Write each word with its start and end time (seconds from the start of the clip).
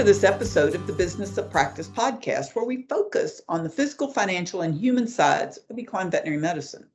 to 0.00 0.06
this 0.06 0.24
episode 0.24 0.74
of 0.74 0.86
the 0.86 0.94
Business 0.94 1.36
of 1.36 1.50
Practice 1.50 1.86
podcast, 1.86 2.54
where 2.56 2.64
we 2.64 2.86
focus 2.88 3.42
on 3.50 3.62
the 3.62 3.68
physical, 3.68 4.10
financial, 4.10 4.62
and 4.62 4.74
human 4.74 5.06
sides 5.06 5.58
of 5.68 5.78
equine 5.78 6.10
veterinary 6.10 6.40
medicine. 6.40 6.88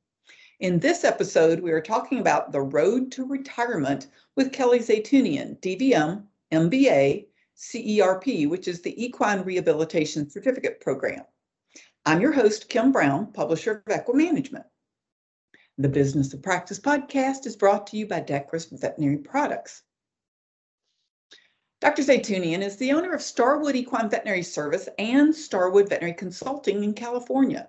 In 0.58 0.80
this 0.80 1.04
episode, 1.04 1.60
we 1.60 1.70
are 1.70 1.80
talking 1.80 2.18
about 2.18 2.50
the 2.50 2.62
road 2.62 3.12
to 3.12 3.24
retirement 3.24 4.08
with 4.34 4.52
Kelly 4.52 4.80
Zeytoonian, 4.80 5.60
DVM, 5.60 6.24
MBA, 6.50 7.26
CERP, 7.56 8.48
which 8.48 8.66
is 8.66 8.82
the 8.82 9.00
Equine 9.00 9.44
Rehabilitation 9.44 10.28
Certificate 10.28 10.80
Program. 10.80 11.22
I'm 12.06 12.20
your 12.20 12.32
host, 12.32 12.68
Kim 12.68 12.90
Brown, 12.90 13.32
publisher 13.32 13.84
of 13.86 13.94
Equimanagement. 13.94 14.64
The 15.78 15.88
Business 15.88 16.34
of 16.34 16.42
Practice 16.42 16.80
podcast 16.80 17.46
is 17.46 17.54
brought 17.54 17.86
to 17.86 17.96
you 17.96 18.08
by 18.08 18.20
Dechra 18.20 18.68
Veterinary 18.80 19.18
Products. 19.18 19.84
Dr. 21.86 22.02
Zeytoonian 22.02 22.62
is 22.62 22.76
the 22.78 22.90
owner 22.90 23.12
of 23.12 23.22
Starwood 23.22 23.76
Equine 23.76 24.10
Veterinary 24.10 24.42
Service 24.42 24.88
and 24.98 25.32
Starwood 25.32 25.88
Veterinary 25.88 26.14
Consulting 26.14 26.82
in 26.82 26.94
California. 26.94 27.68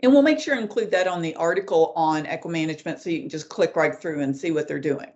And 0.00 0.12
we'll 0.12 0.22
make 0.22 0.38
sure 0.38 0.54
to 0.54 0.60
include 0.60 0.90
that 0.90 1.08
on 1.08 1.22
the 1.22 1.34
article 1.36 1.92
on 1.96 2.24
Equimanagement 2.26 2.98
so 2.98 3.10
you 3.10 3.20
can 3.20 3.28
just 3.28 3.48
click 3.48 3.76
right 3.76 3.94
through 3.94 4.20
and 4.20 4.36
see 4.36 4.50
what 4.50 4.68
they're 4.68 4.78
doing. 4.78 5.10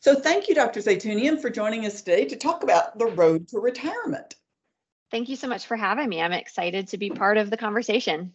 So 0.00 0.14
thank 0.14 0.48
you, 0.48 0.54
Dr. 0.54 0.80
Zeytoonian, 0.80 1.40
for 1.40 1.50
joining 1.50 1.84
us 1.84 2.00
today 2.00 2.24
to 2.24 2.36
talk 2.36 2.62
about 2.62 2.98
the 2.98 3.06
road 3.06 3.48
to 3.48 3.58
retirement. 3.58 4.34
Thank 5.10 5.28
you 5.28 5.36
so 5.36 5.48
much 5.48 5.66
for 5.66 5.76
having 5.76 6.08
me. 6.08 6.22
I'm 6.22 6.32
excited 6.32 6.88
to 6.88 6.98
be 6.98 7.10
part 7.10 7.36
of 7.36 7.50
the 7.50 7.56
conversation. 7.56 8.32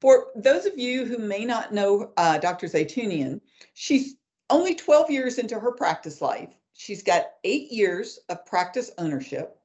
For 0.00 0.28
those 0.34 0.64
of 0.64 0.78
you 0.78 1.04
who 1.04 1.18
may 1.18 1.44
not 1.44 1.72
know 1.72 2.12
uh, 2.16 2.38
Dr. 2.38 2.66
Zeytoonian, 2.66 3.40
she's 3.74 4.16
only 4.48 4.74
12 4.74 5.10
years 5.10 5.38
into 5.38 5.60
her 5.60 5.72
practice 5.72 6.22
life. 6.22 6.48
She's 6.74 7.02
got 7.02 7.26
eight 7.44 7.70
years 7.70 8.18
of 8.28 8.46
practice 8.46 8.90
ownership. 8.98 9.58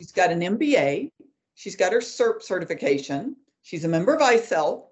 She's 0.00 0.12
got 0.12 0.30
an 0.30 0.40
MBA. 0.40 1.10
She's 1.54 1.76
got 1.76 1.92
her 1.92 2.00
CERP 2.00 2.42
certification. 2.42 3.36
She's 3.66 3.84
a 3.84 3.88
member 3.88 4.14
of 4.14 4.20
ISELP. 4.20 4.84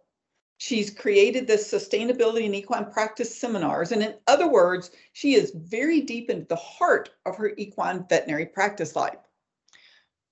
She's 0.56 0.91
created 0.91 1.47
the 1.47 1.53
sustainability 1.53 2.44
and 2.44 2.56
equine 2.56 2.91
practice 2.91 3.33
seminars. 3.33 3.92
And 3.92 4.03
in 4.03 4.16
other 4.27 4.48
words, 4.48 4.91
she 5.12 5.36
is 5.36 5.53
very 5.55 6.00
deep 6.00 6.28
into 6.28 6.47
the 6.47 6.56
heart 6.56 7.11
of 7.25 7.36
her 7.36 7.53
equine 7.56 8.05
veterinary 8.08 8.47
practice 8.47 8.97
life. 8.97 9.20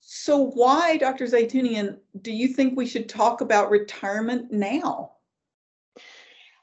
So, 0.00 0.38
why, 0.38 0.96
Dr. 0.96 1.26
Zeytoonian, 1.26 2.00
do 2.20 2.32
you 2.32 2.48
think 2.48 2.76
we 2.76 2.84
should 2.84 3.08
talk 3.08 3.42
about 3.42 3.70
retirement 3.70 4.50
now? 4.50 5.12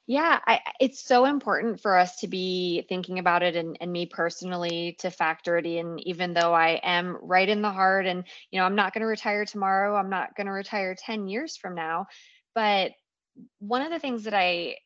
Yeah, 0.10 0.40
I, 0.48 0.62
it's 0.80 1.06
so 1.06 1.26
important 1.26 1.82
for 1.82 1.96
us 1.96 2.16
to 2.22 2.28
be 2.28 2.84
thinking 2.90 3.20
about 3.20 3.44
it 3.44 3.56
and, 3.56 3.78
and 3.80 3.92
me 3.94 4.08
personally 4.08 4.96
to 5.02 5.12
factor 5.12 5.56
it 5.60 5.68
in, 5.68 6.00
even 6.00 6.34
though 6.34 6.52
I 6.52 6.80
am 6.82 7.16
right 7.22 7.48
in 7.48 7.62
the 7.62 7.70
heart 7.70 8.08
and, 8.08 8.24
you 8.50 8.60
know, 8.60 8.66
I'm 8.66 8.74
not 8.76 8.92
going 8.92 9.02
to 9.02 9.08
retire 9.08 9.46
tomorrow. 9.46 9.96
I'm 9.96 10.10
not 10.10 10.36
going 10.36 10.48
to 10.48 10.52
retire 10.52 10.96
10 10.96 11.28
years 11.28 11.58
from 11.58 11.76
now. 11.76 12.08
But 12.56 12.94
one 13.60 13.84
of 13.84 13.92
the 13.92 14.00
things 14.00 14.24
that 14.26 14.34
I 14.34 14.78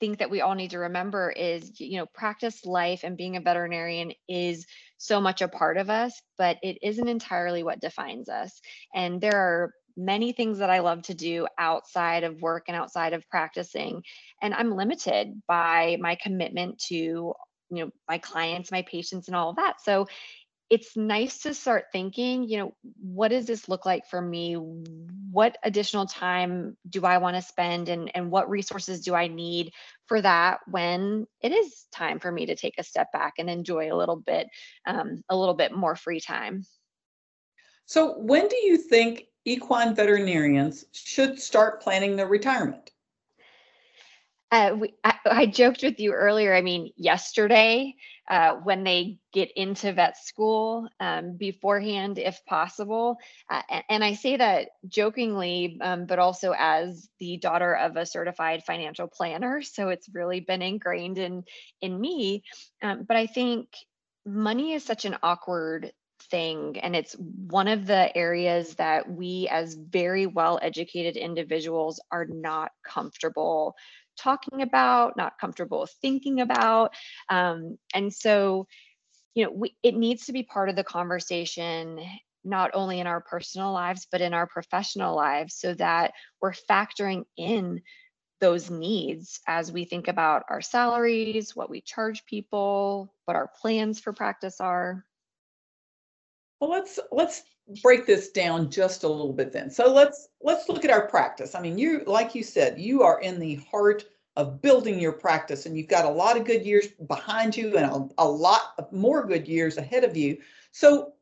think 0.00 0.18
that 0.18 0.30
we 0.30 0.42
all 0.42 0.54
need 0.54 0.70
to 0.70 0.78
remember 0.78 1.30
is, 1.30 1.80
you 1.80 1.98
know, 1.98 2.06
practice 2.06 2.64
life 2.66 3.02
and 3.04 3.16
being 3.16 3.36
a 3.36 3.40
veterinarian 3.40 4.12
is 4.28 4.66
so 4.98 5.20
much 5.20 5.42
a 5.42 5.48
part 5.48 5.78
of 5.78 5.90
us, 5.90 6.20
but 6.38 6.58
it 6.62 6.78
isn't 6.82 7.08
entirely 7.08 7.62
what 7.64 7.80
defines 7.80 8.28
us. 8.28 8.60
And 8.94 9.20
there 9.20 9.36
are 9.36 9.72
many 9.96 10.32
things 10.32 10.58
that 10.58 10.70
I 10.70 10.80
love 10.80 11.02
to 11.02 11.14
do 11.14 11.46
outside 11.58 12.24
of 12.24 12.42
work 12.42 12.64
and 12.68 12.76
outside 12.76 13.12
of 13.12 13.28
practicing. 13.28 14.02
And 14.42 14.54
I'm 14.54 14.76
limited 14.76 15.42
by 15.46 15.96
my 16.00 16.16
commitment 16.16 16.78
to, 16.88 16.94
you 16.94 17.34
know, 17.70 17.90
my 18.08 18.18
clients, 18.18 18.70
my 18.70 18.82
patients, 18.82 19.28
and 19.28 19.36
all 19.36 19.50
of 19.50 19.56
that. 19.56 19.80
So 19.82 20.06
it's 20.68 20.96
nice 20.96 21.38
to 21.40 21.54
start 21.54 21.86
thinking, 21.92 22.48
you 22.48 22.58
know, 22.58 22.74
what 23.00 23.28
does 23.28 23.46
this 23.46 23.68
look 23.68 23.86
like 23.86 24.06
for 24.06 24.20
me? 24.20 24.54
What 24.54 25.56
additional 25.62 26.06
time 26.06 26.76
do 26.88 27.04
I 27.04 27.18
want 27.18 27.36
to 27.36 27.42
spend 27.42 27.88
and, 27.88 28.10
and 28.14 28.32
what 28.32 28.50
resources 28.50 29.02
do 29.02 29.14
I 29.14 29.28
need 29.28 29.72
for 30.06 30.20
that 30.20 30.58
when 30.66 31.26
it 31.40 31.52
is 31.52 31.86
time 31.92 32.18
for 32.18 32.32
me 32.32 32.46
to 32.46 32.56
take 32.56 32.74
a 32.78 32.84
step 32.84 33.12
back 33.12 33.34
and 33.38 33.48
enjoy 33.48 33.92
a 33.92 33.96
little 33.96 34.16
bit, 34.16 34.48
um, 34.86 35.22
a 35.28 35.36
little 35.36 35.54
bit 35.54 35.72
more 35.72 35.94
free 35.94 36.20
time? 36.20 36.64
So 37.84 38.18
when 38.18 38.48
do 38.48 38.56
you 38.56 38.76
think 38.76 39.26
equine 39.46 39.94
veterinarians 39.94 40.84
should 40.92 41.40
start 41.40 41.80
planning 41.80 42.16
their 42.16 42.26
retirement? 42.26 42.90
Uh, 44.52 44.76
we, 44.78 44.94
I, 45.02 45.14
I, 45.24 45.46
joked 45.46 45.82
with 45.82 45.98
you 45.98 46.12
earlier. 46.12 46.54
I 46.54 46.62
mean, 46.62 46.92
yesterday, 46.96 47.96
uh, 48.28 48.54
when 48.54 48.84
they 48.84 49.18
get 49.32 49.50
into 49.56 49.92
vet 49.92 50.16
school 50.16 50.88
um, 51.00 51.36
beforehand, 51.36 52.18
if 52.18 52.44
possible. 52.46 53.18
Uh, 53.50 53.62
and, 53.68 53.84
and, 53.88 54.04
I 54.04 54.14
say 54.14 54.36
that 54.36 54.68
jokingly, 54.86 55.78
um, 55.80 56.06
but 56.06 56.20
also 56.20 56.54
as 56.56 57.08
the 57.18 57.38
daughter 57.38 57.74
of 57.74 57.96
a 57.96 58.06
certified 58.06 58.62
financial 58.64 59.08
planner. 59.08 59.62
So 59.62 59.88
it's 59.88 60.08
really 60.12 60.40
been 60.40 60.62
ingrained 60.62 61.18
in 61.18 61.42
in 61.80 62.00
me. 62.00 62.44
Um, 62.82 63.02
but 63.02 63.16
I 63.16 63.26
think 63.26 63.68
money 64.24 64.74
is 64.74 64.84
such 64.84 65.04
an 65.04 65.16
awkward 65.24 65.92
thing. 66.30 66.78
And 66.78 66.94
it's 66.96 67.14
one 67.14 67.68
of 67.68 67.86
the 67.86 68.16
areas 68.16 68.74
that 68.74 69.10
we, 69.10 69.48
as 69.50 69.74
very 69.74 70.26
well 70.26 70.58
educated 70.62 71.16
individuals, 71.16 72.00
are 72.10 72.26
not 72.26 72.72
comfortable 72.86 73.74
talking 74.18 74.62
about, 74.62 75.16
not 75.16 75.38
comfortable 75.38 75.86
thinking 76.00 76.40
about. 76.40 76.94
Um, 77.28 77.78
and 77.94 78.12
so, 78.12 78.66
you 79.34 79.44
know, 79.44 79.52
we, 79.52 79.76
it 79.82 79.94
needs 79.94 80.26
to 80.26 80.32
be 80.32 80.42
part 80.42 80.68
of 80.68 80.76
the 80.76 80.84
conversation 80.84 82.00
not 82.46 82.70
only 82.74 83.00
in 83.00 83.06
our 83.08 83.20
personal 83.20 83.72
lives 83.72 84.06
but 84.10 84.20
in 84.20 84.32
our 84.32 84.46
professional 84.46 85.16
lives 85.16 85.56
so 85.56 85.74
that 85.74 86.12
we're 86.40 86.52
factoring 86.52 87.24
in 87.36 87.82
those 88.40 88.70
needs 88.70 89.40
as 89.48 89.72
we 89.72 89.84
think 89.84 90.08
about 90.08 90.44
our 90.48 90.60
salaries 90.60 91.56
what 91.56 91.68
we 91.68 91.80
charge 91.80 92.24
people 92.24 93.12
what 93.24 93.36
our 93.36 93.50
plans 93.60 93.98
for 93.98 94.12
practice 94.12 94.60
are 94.60 95.04
well, 96.60 96.70
let's 96.70 96.98
let's 97.12 97.42
break 97.82 98.06
this 98.06 98.30
down 98.30 98.70
just 98.70 99.02
a 99.02 99.08
little 99.08 99.32
bit 99.32 99.52
then. 99.52 99.70
So 99.70 99.92
let's 99.92 100.28
let's 100.40 100.68
look 100.68 100.84
at 100.84 100.90
our 100.90 101.08
practice. 101.08 101.54
I 101.54 101.60
mean, 101.60 101.78
you 101.78 102.02
like 102.06 102.34
you 102.34 102.42
said, 102.42 102.78
you 102.78 103.02
are 103.02 103.20
in 103.20 103.38
the 103.38 103.56
heart 103.70 104.04
of 104.36 104.60
building 104.60 105.00
your 105.00 105.12
practice 105.12 105.66
and 105.66 105.76
you've 105.76 105.88
got 105.88 106.04
a 106.04 106.10
lot 106.10 106.36
of 106.36 106.44
good 106.44 106.64
years 106.64 106.88
behind 107.08 107.56
you 107.56 107.76
and 107.76 107.86
a, 107.86 108.08
a 108.18 108.28
lot 108.28 108.74
of 108.78 108.92
more 108.92 109.26
good 109.26 109.48
years 109.48 109.78
ahead 109.78 110.04
of 110.04 110.16
you. 110.16 110.36
So 110.72 111.14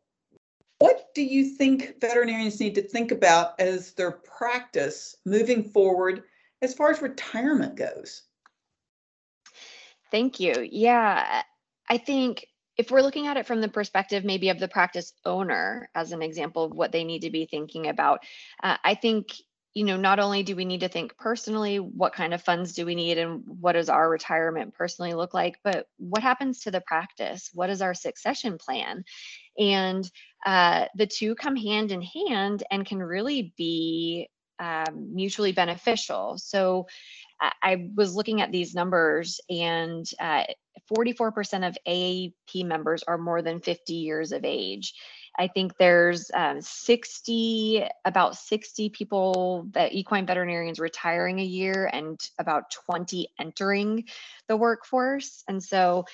what 0.81 1.15
do 1.15 1.23
you 1.23 1.45
think 1.45 2.01
veterinarians 2.01 2.59
need 2.59 2.75
to 2.75 2.83
think 2.83 3.13
about 3.13 3.59
as 3.61 3.93
their 3.93 4.11
practice 4.11 5.17
moving 5.25 5.63
forward 5.63 6.25
as 6.61 6.75
far 6.75 6.91
as 6.91 7.01
retirement 7.01 7.77
goes? 7.77 8.23
Thank 10.11 10.41
you. 10.41 10.69
Yeah, 10.71 11.43
I 11.89 11.99
think 11.99 12.47
if 12.77 12.91
we're 12.91 13.03
looking 13.03 13.27
at 13.27 13.37
it 13.37 13.47
from 13.47 13.61
the 13.61 13.69
perspective 13.69 14.25
maybe 14.25 14.49
of 14.49 14.59
the 14.59 14.69
practice 14.69 15.13
owner 15.25 15.89
as 15.95 16.13
an 16.13 16.23
example 16.23 16.65
of 16.65 16.73
what 16.73 16.93
they 16.93 17.05
need 17.05 17.23
to 17.23 17.31
be 17.31 17.47
thinking 17.47 17.89
about 17.89 18.21
uh, 18.63 18.77
i 18.85 18.95
think 18.95 19.35
you 19.75 19.85
know 19.85 19.97
not 19.97 20.21
only 20.21 20.43
do 20.43 20.55
we 20.55 20.65
need 20.65 20.81
to 20.81 20.89
think 20.89 21.17
personally 21.17 21.79
what 21.79 22.13
kind 22.13 22.33
of 22.33 22.43
funds 22.43 22.75
do 22.75 22.87
we 22.87 22.95
need 22.95 23.19
and 23.19 23.43
what 23.45 23.73
does 23.73 23.89
our 23.89 24.09
retirement 24.09 24.73
personally 24.75 25.15
look 25.15 25.35
like 25.35 25.59
but 25.65 25.87
what 26.15 26.23
happens 26.23 26.61
to 26.61 26.71
the 26.71 26.81
practice? 26.81 27.51
What 27.53 27.71
is 27.71 27.83
our 27.83 27.95
succession 27.95 28.59
plan? 28.59 29.05
And 29.59 30.09
uh, 30.45 30.87
the 30.95 31.07
two 31.07 31.35
come 31.35 31.57
hand 31.57 31.91
in 31.91 32.03
hand 32.03 32.63
and 32.71 32.87
can 32.87 32.99
really 32.99 33.53
be 33.57 34.29
um, 34.59 35.15
mutually 35.15 35.53
beneficial. 35.53 36.39
So 36.39 36.87
I 37.41 37.91
was 37.95 38.15
looking 38.15 38.41
at 38.41 38.53
these 38.53 38.75
numbers, 38.75 39.41
and 39.51 40.09
uh, 40.21 40.45
44% 40.91 41.67
of 41.67 41.77
AAEP 41.87 42.65
members 42.65 43.03
are 43.03 43.19
more 43.19 43.43
than 43.43 43.61
50 43.61 43.95
years 43.95 44.33
of 44.33 44.45
age. 44.45 44.95
I 45.37 45.49
think 45.49 45.77
there's 45.79 46.31
um, 46.33 46.61
60, 46.61 47.85
about 48.05 48.37
60 48.37 48.89
people 48.91 49.67
that 49.73 49.93
equine 49.93 50.27
veterinarians 50.27 50.79
retiring 50.79 51.41
a 51.41 51.45
year, 51.45 51.91
and 51.93 52.21
about 52.39 52.71
20 52.87 53.29
entering 53.39 54.05
the 54.47 54.57
workforce. 54.57 55.43
And 55.49 55.63
so 55.63 56.05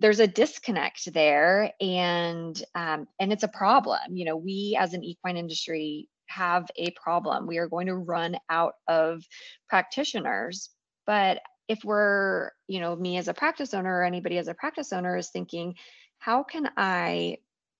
there's 0.00 0.20
a 0.20 0.26
disconnect 0.26 1.12
there, 1.12 1.72
and 1.80 2.60
um, 2.74 3.06
and 3.20 3.32
it's 3.32 3.44
a 3.44 3.48
problem. 3.48 4.00
You 4.10 4.24
know, 4.24 4.36
we 4.36 4.76
as 4.78 4.94
an 4.94 5.04
equine 5.04 5.36
industry 5.36 6.08
have 6.34 6.70
a 6.76 6.90
problem. 6.92 7.46
We 7.46 7.58
are 7.58 7.68
going 7.68 7.86
to 7.86 7.94
run 7.94 8.36
out 8.48 8.74
of 8.88 9.22
practitioners. 9.68 10.70
But 11.06 11.40
if 11.68 11.84
we're, 11.84 12.50
you 12.66 12.80
know, 12.80 12.96
me 12.96 13.16
as 13.16 13.28
a 13.28 13.34
practice 13.34 13.74
owner 13.74 13.98
or 13.98 14.04
anybody 14.04 14.38
as 14.38 14.48
a 14.48 14.54
practice 14.54 14.92
owner 14.92 15.16
is 15.16 15.30
thinking, 15.30 15.74
how 16.18 16.42
can 16.42 16.68
I 16.76 17.38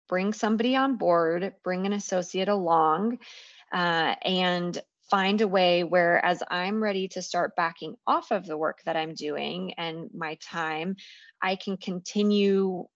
bring 0.08 0.32
somebody 0.32 0.76
on 0.76 0.96
board, 0.96 1.54
bring 1.64 1.86
an 1.86 1.92
associate 1.92 2.48
along, 2.48 3.18
uh, 3.72 4.14
and 4.24 4.80
find 5.10 5.40
a 5.40 5.48
way 5.48 5.84
where 5.84 6.24
as 6.24 6.42
I'm 6.50 6.82
ready 6.82 7.08
to 7.08 7.22
start 7.22 7.56
backing 7.56 7.96
off 8.06 8.30
of 8.30 8.46
the 8.46 8.56
work 8.56 8.80
that 8.84 8.96
I'm 8.96 9.14
doing 9.14 9.74
and 9.74 10.10
my 10.14 10.38
time, 10.42 10.96
I 11.40 11.56
can 11.56 11.76
continue 11.76 12.86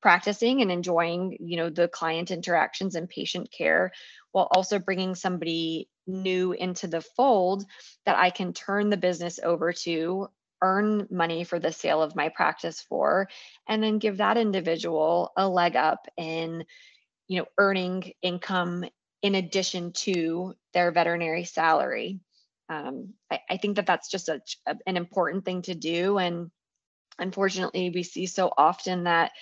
practicing 0.00 0.62
and 0.62 0.70
enjoying, 0.70 1.36
you 1.40 1.56
know, 1.56 1.70
the 1.70 1.88
client 1.88 2.30
interactions 2.30 2.94
and 2.94 3.08
patient 3.08 3.50
care 3.50 3.92
while 4.32 4.48
also 4.52 4.78
bringing 4.78 5.14
somebody 5.14 5.88
new 6.06 6.52
into 6.52 6.86
the 6.86 7.00
fold 7.00 7.64
that 8.06 8.16
I 8.16 8.30
can 8.30 8.52
turn 8.52 8.90
the 8.90 8.96
business 8.96 9.38
over 9.42 9.72
to 9.72 10.28
earn 10.62 11.06
money 11.10 11.44
for 11.44 11.58
the 11.58 11.72
sale 11.72 12.02
of 12.02 12.16
my 12.16 12.28
practice 12.28 12.80
for 12.82 13.28
and 13.66 13.82
then 13.82 13.98
give 13.98 14.18
that 14.18 14.36
individual 14.36 15.32
a 15.36 15.48
leg 15.48 15.74
up 15.74 16.06
in 16.18 16.64
you 17.28 17.38
know 17.38 17.46
earning 17.56 18.12
income 18.22 18.84
in 19.22 19.34
addition 19.34 19.92
to 19.92 20.54
their 20.72 20.92
veterinary 20.92 21.44
salary. 21.44 22.20
Um, 22.68 23.14
I, 23.30 23.40
I, 23.50 23.56
think 23.56 23.76
that 23.76 23.86
that's 23.86 24.08
just 24.08 24.28
a, 24.28 24.40
a, 24.66 24.76
an 24.86 24.96
important 24.96 25.44
thing 25.44 25.62
to 25.62 25.74
do. 25.74 26.18
And 26.18 26.50
unfortunately 27.18 27.90
we 27.90 28.02
see 28.02 28.26
so 28.26 28.52
often 28.56 29.04
that 29.04 29.32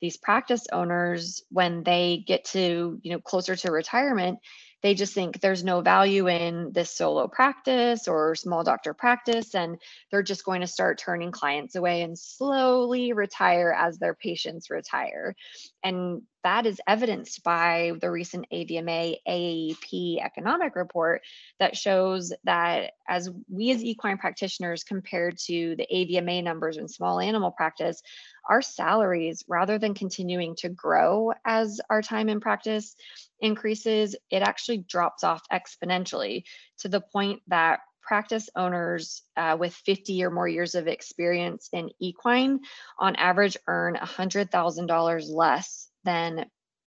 these 0.00 0.16
practice 0.16 0.66
owners 0.72 1.42
when 1.50 1.82
they 1.82 2.24
get 2.26 2.44
to 2.44 2.98
you 3.02 3.12
know 3.12 3.20
closer 3.20 3.56
to 3.56 3.70
retirement 3.70 4.38
they 4.82 4.94
just 4.94 5.14
think 5.14 5.40
there's 5.40 5.64
no 5.64 5.80
value 5.80 6.28
in 6.28 6.70
this 6.72 6.94
solo 6.94 7.26
practice 7.26 8.06
or 8.06 8.34
small 8.34 8.62
doctor 8.62 8.94
practice 8.94 9.54
and 9.54 9.80
they're 10.10 10.22
just 10.22 10.44
going 10.44 10.60
to 10.60 10.66
start 10.66 10.98
turning 10.98 11.32
clients 11.32 11.74
away 11.74 12.02
and 12.02 12.18
slowly 12.18 13.12
retire 13.12 13.74
as 13.76 13.98
their 13.98 14.14
patients 14.14 14.70
retire. 14.70 15.34
And 15.82 16.22
that 16.46 16.64
is 16.64 16.80
evidenced 16.86 17.42
by 17.42 17.90
the 18.00 18.08
recent 18.08 18.46
AVMA 18.52 19.16
AAEP 19.28 20.24
economic 20.24 20.76
report 20.76 21.22
that 21.58 21.76
shows 21.76 22.32
that 22.44 22.92
as 23.08 23.28
we 23.48 23.72
as 23.72 23.82
equine 23.82 24.16
practitioners 24.16 24.84
compared 24.84 25.38
to 25.38 25.74
the 25.74 25.88
AVMA 25.92 26.44
numbers 26.44 26.76
in 26.76 26.86
small 26.86 27.18
animal 27.18 27.50
practice, 27.50 28.00
our 28.48 28.62
salaries, 28.62 29.44
rather 29.48 29.76
than 29.76 29.92
continuing 29.92 30.54
to 30.58 30.68
grow 30.68 31.32
as 31.44 31.80
our 31.90 32.00
time 32.00 32.28
in 32.28 32.38
practice 32.38 32.94
increases, 33.40 34.14
it 34.30 34.42
actually 34.42 34.78
drops 34.78 35.24
off 35.24 35.42
exponentially 35.52 36.44
to 36.78 36.88
the 36.88 37.00
point 37.00 37.42
that 37.48 37.80
practice 38.02 38.48
owners 38.54 39.24
uh, 39.36 39.56
with 39.58 39.74
50 39.74 40.22
or 40.22 40.30
more 40.30 40.46
years 40.46 40.76
of 40.76 40.86
experience 40.86 41.68
in 41.72 41.90
equine 41.98 42.60
on 43.00 43.16
average 43.16 43.56
earn 43.66 43.96
$100,000 43.96 45.24
less 45.28 45.88
than 46.06 46.46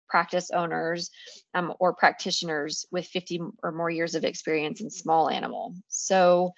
practice 0.09 0.51
owners 0.51 1.11
um, 1.55 1.73
or 1.79 1.95
practitioners 1.95 2.85
with 2.91 3.07
50 3.07 3.41
or 3.63 3.73
more 3.73 3.89
years 3.91 4.15
of 4.15 4.25
experience 4.25 4.81
in 4.81 4.91
small 4.91 5.31
animal. 5.31 5.75
So 5.89 6.53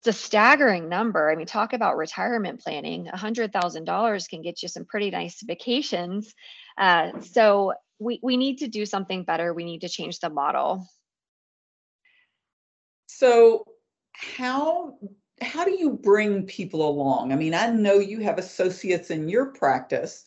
it's 0.00 0.16
a 0.16 0.20
staggering 0.20 0.88
number. 0.88 1.30
I 1.30 1.36
mean, 1.36 1.46
talk 1.46 1.74
about 1.74 1.96
retirement 1.96 2.60
planning. 2.60 3.08
$100,000 3.12 4.28
can 4.28 4.42
get 4.42 4.62
you 4.62 4.68
some 4.68 4.84
pretty 4.84 5.10
nice 5.10 5.42
vacations. 5.42 6.34
Uh, 6.78 7.20
so 7.20 7.74
we, 7.98 8.18
we 8.22 8.36
need 8.36 8.58
to 8.58 8.68
do 8.68 8.86
something 8.86 9.24
better. 9.24 9.52
We 9.52 9.64
need 9.64 9.82
to 9.82 9.88
change 9.88 10.18
the 10.18 10.30
model. 10.30 10.86
So 13.06 13.66
how 14.12 14.96
how 15.40 15.64
do 15.64 15.72
you 15.72 15.90
bring 15.90 16.46
people 16.46 16.88
along? 16.88 17.32
I 17.32 17.36
mean, 17.36 17.54
I 17.54 17.68
know 17.68 17.94
you 17.94 18.20
have 18.20 18.38
associates 18.38 19.10
in 19.10 19.28
your 19.28 19.46
practice. 19.46 20.24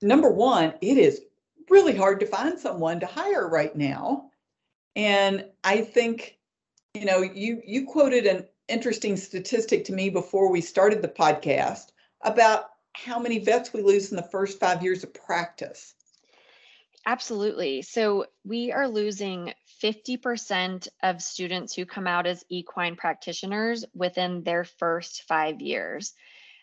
Number 0.00 0.30
one, 0.30 0.74
it 0.80 0.98
is 0.98 1.22
really 1.68 1.96
hard 1.96 2.20
to 2.20 2.26
find 2.26 2.58
someone 2.58 3.00
to 3.00 3.06
hire 3.06 3.48
right 3.48 3.74
now. 3.74 4.30
And 4.96 5.44
I 5.64 5.80
think, 5.80 6.38
you 6.94 7.04
know, 7.04 7.22
you 7.22 7.62
you 7.64 7.86
quoted 7.86 8.26
an 8.26 8.46
interesting 8.68 9.16
statistic 9.16 9.84
to 9.86 9.92
me 9.92 10.10
before 10.10 10.50
we 10.50 10.60
started 10.60 11.02
the 11.02 11.08
podcast 11.08 11.92
about 12.22 12.70
how 12.94 13.18
many 13.18 13.38
vets 13.38 13.72
we 13.72 13.82
lose 13.82 14.10
in 14.10 14.16
the 14.16 14.22
first 14.22 14.58
five 14.58 14.82
years 14.82 15.04
of 15.04 15.14
practice. 15.14 15.94
Absolutely. 17.06 17.82
So 17.82 18.26
we 18.44 18.72
are 18.72 18.88
losing 18.88 19.54
50% 19.82 20.88
of 21.02 21.22
students 21.22 21.74
who 21.74 21.86
come 21.86 22.06
out 22.06 22.26
as 22.26 22.44
equine 22.50 22.96
practitioners 22.96 23.84
within 23.94 24.42
their 24.42 24.64
first 24.64 25.22
five 25.22 25.62
years. 25.62 26.12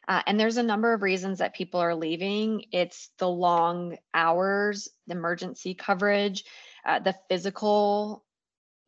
Uh, 0.07 0.21
and 0.27 0.39
there's 0.39 0.57
a 0.57 0.63
number 0.63 0.93
of 0.93 1.01
reasons 1.01 1.39
that 1.39 1.55
people 1.55 1.79
are 1.79 1.95
leaving. 1.95 2.65
It's 2.71 3.09
the 3.17 3.29
long 3.29 3.97
hours, 4.13 4.89
the 5.07 5.13
emergency 5.13 5.73
coverage, 5.73 6.43
uh, 6.85 6.99
the 6.99 7.15
physical 7.29 8.23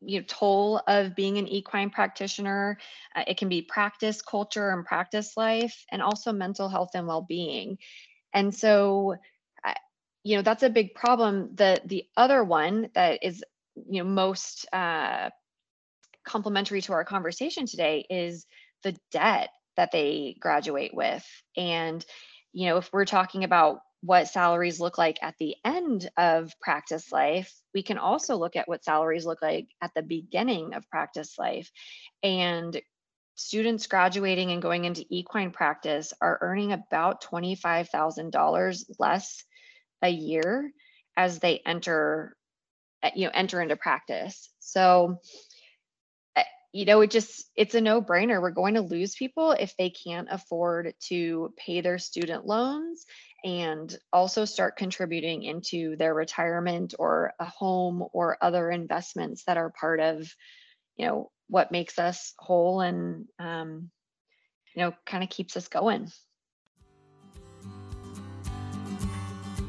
you 0.00 0.20
know, 0.20 0.24
toll 0.28 0.80
of 0.86 1.16
being 1.16 1.38
an 1.38 1.48
equine 1.48 1.90
practitioner. 1.90 2.78
Uh, 3.14 3.24
it 3.26 3.36
can 3.36 3.48
be 3.48 3.62
practice 3.62 4.22
culture 4.22 4.70
and 4.70 4.84
practice 4.84 5.36
life, 5.36 5.84
and 5.90 6.02
also 6.02 6.32
mental 6.32 6.68
health 6.68 6.90
and 6.94 7.06
well-being. 7.06 7.78
And 8.32 8.54
so, 8.54 9.16
uh, 9.64 9.74
you 10.22 10.36
know, 10.36 10.42
that's 10.42 10.62
a 10.62 10.70
big 10.70 10.94
problem. 10.94 11.50
The 11.54 11.80
the 11.84 12.04
other 12.16 12.44
one 12.44 12.90
that 12.94 13.24
is 13.24 13.42
you 13.74 14.04
know 14.04 14.08
most 14.08 14.66
uh, 14.72 15.30
complementary 16.24 16.82
to 16.82 16.92
our 16.92 17.04
conversation 17.04 17.66
today 17.66 18.06
is 18.08 18.46
the 18.82 18.96
debt 19.10 19.50
that 19.78 19.92
they 19.92 20.36
graduate 20.40 20.92
with. 20.92 21.24
And, 21.56 22.04
you 22.52 22.66
know, 22.66 22.78
if 22.78 22.90
we're 22.92 23.04
talking 23.04 23.44
about 23.44 23.78
what 24.02 24.28
salaries 24.28 24.80
look 24.80 24.98
like 24.98 25.18
at 25.22 25.36
the 25.38 25.54
end 25.64 26.10
of 26.18 26.52
practice 26.60 27.12
life, 27.12 27.52
we 27.72 27.84
can 27.84 27.96
also 27.96 28.36
look 28.36 28.56
at 28.56 28.68
what 28.68 28.84
salaries 28.84 29.24
look 29.24 29.40
like 29.40 29.68
at 29.80 29.92
the 29.94 30.02
beginning 30.02 30.74
of 30.74 30.88
practice 30.90 31.38
life. 31.38 31.70
And 32.24 32.80
students 33.36 33.86
graduating 33.86 34.50
and 34.50 34.60
going 34.60 34.84
into 34.84 35.06
equine 35.10 35.52
practice 35.52 36.12
are 36.20 36.38
earning 36.40 36.72
about 36.72 37.22
$25,000 37.22 38.84
less 38.98 39.44
a 40.02 40.08
year 40.08 40.72
as 41.16 41.38
they 41.38 41.60
enter 41.64 42.36
you 43.14 43.26
know 43.26 43.30
enter 43.32 43.60
into 43.60 43.76
practice. 43.76 44.50
So 44.58 45.20
you 46.72 46.84
know, 46.84 47.00
it 47.00 47.10
just 47.10 47.50
it's 47.56 47.74
a 47.74 47.80
no-brainer. 47.80 48.40
We're 48.42 48.50
going 48.50 48.74
to 48.74 48.82
lose 48.82 49.14
people 49.14 49.52
if 49.52 49.74
they 49.76 49.90
can't 49.90 50.28
afford 50.30 50.92
to 51.08 51.52
pay 51.56 51.80
their 51.80 51.98
student 51.98 52.46
loans 52.46 53.06
and 53.44 53.96
also 54.12 54.44
start 54.44 54.76
contributing 54.76 55.44
into 55.44 55.96
their 55.96 56.12
retirement 56.12 56.94
or 56.98 57.32
a 57.38 57.46
home 57.46 58.04
or 58.12 58.36
other 58.42 58.70
investments 58.70 59.44
that 59.46 59.56
are 59.56 59.72
part 59.80 60.00
of, 60.00 60.28
you 60.96 61.06
know, 61.06 61.30
what 61.48 61.72
makes 61.72 61.98
us 61.98 62.34
whole 62.38 62.80
and 62.80 63.26
um, 63.38 63.90
you 64.74 64.82
know, 64.82 64.92
kind 65.06 65.24
of 65.24 65.30
keeps 65.30 65.56
us 65.56 65.68
going. 65.68 66.10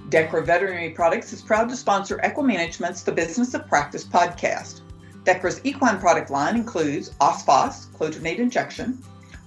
Dechra 0.09 0.43
Veterinary 0.43 0.89
Products 0.89 1.31
is 1.31 1.41
proud 1.41 1.69
to 1.69 1.75
sponsor 1.75 2.19
Equimanagement's 2.23 3.03
The 3.03 3.11
Business 3.11 3.53
of 3.53 3.67
Practice 3.67 4.03
podcast. 4.03 4.81
Dechra's 5.23 5.61
equine 5.63 5.99
product 5.99 6.29
line 6.29 6.55
includes 6.55 7.11
Osphos, 7.21 7.87
clodronate 7.97 8.39
injection, 8.39 8.97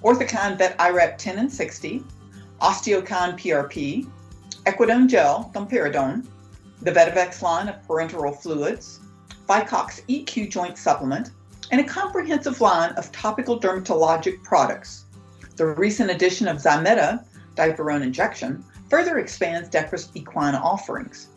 Orthokine 0.03 0.59
Vet 0.59 0.77
IRAP 0.79 1.17
10 1.17 1.39
and 1.39 1.53
60, 1.53 2.05
Osteokine 2.61 3.39
PRP, 3.39 4.07
Equidone 4.67 5.09
Gel, 5.09 5.51
Domperidone, 5.55 6.27
the 6.83 6.91
Vetivex 6.93 7.43
line 7.43 7.69
of 7.69 7.77
parenteral 7.87 8.37
fluids, 8.37 9.01
Vicox 9.49 10.03
EQ 10.09 10.51
joint 10.51 10.77
supplement, 10.77 11.31
and 11.71 11.81
a 11.81 11.85
comprehensive 11.85 12.61
line 12.61 12.91
of 12.93 13.11
topical 13.13 13.59
dermatologic 13.59 14.43
products. 14.43 15.05
The 15.57 15.67
recent 15.67 16.11
addition 16.11 16.49
of 16.49 16.59
Zimeta, 16.59 17.25
dipyrone 17.57 18.03
injection, 18.03 18.65
further 18.89 19.19
expands 19.19 19.69
Dechra's 19.69 20.11
equine 20.15 20.55
offerings. 20.55 21.29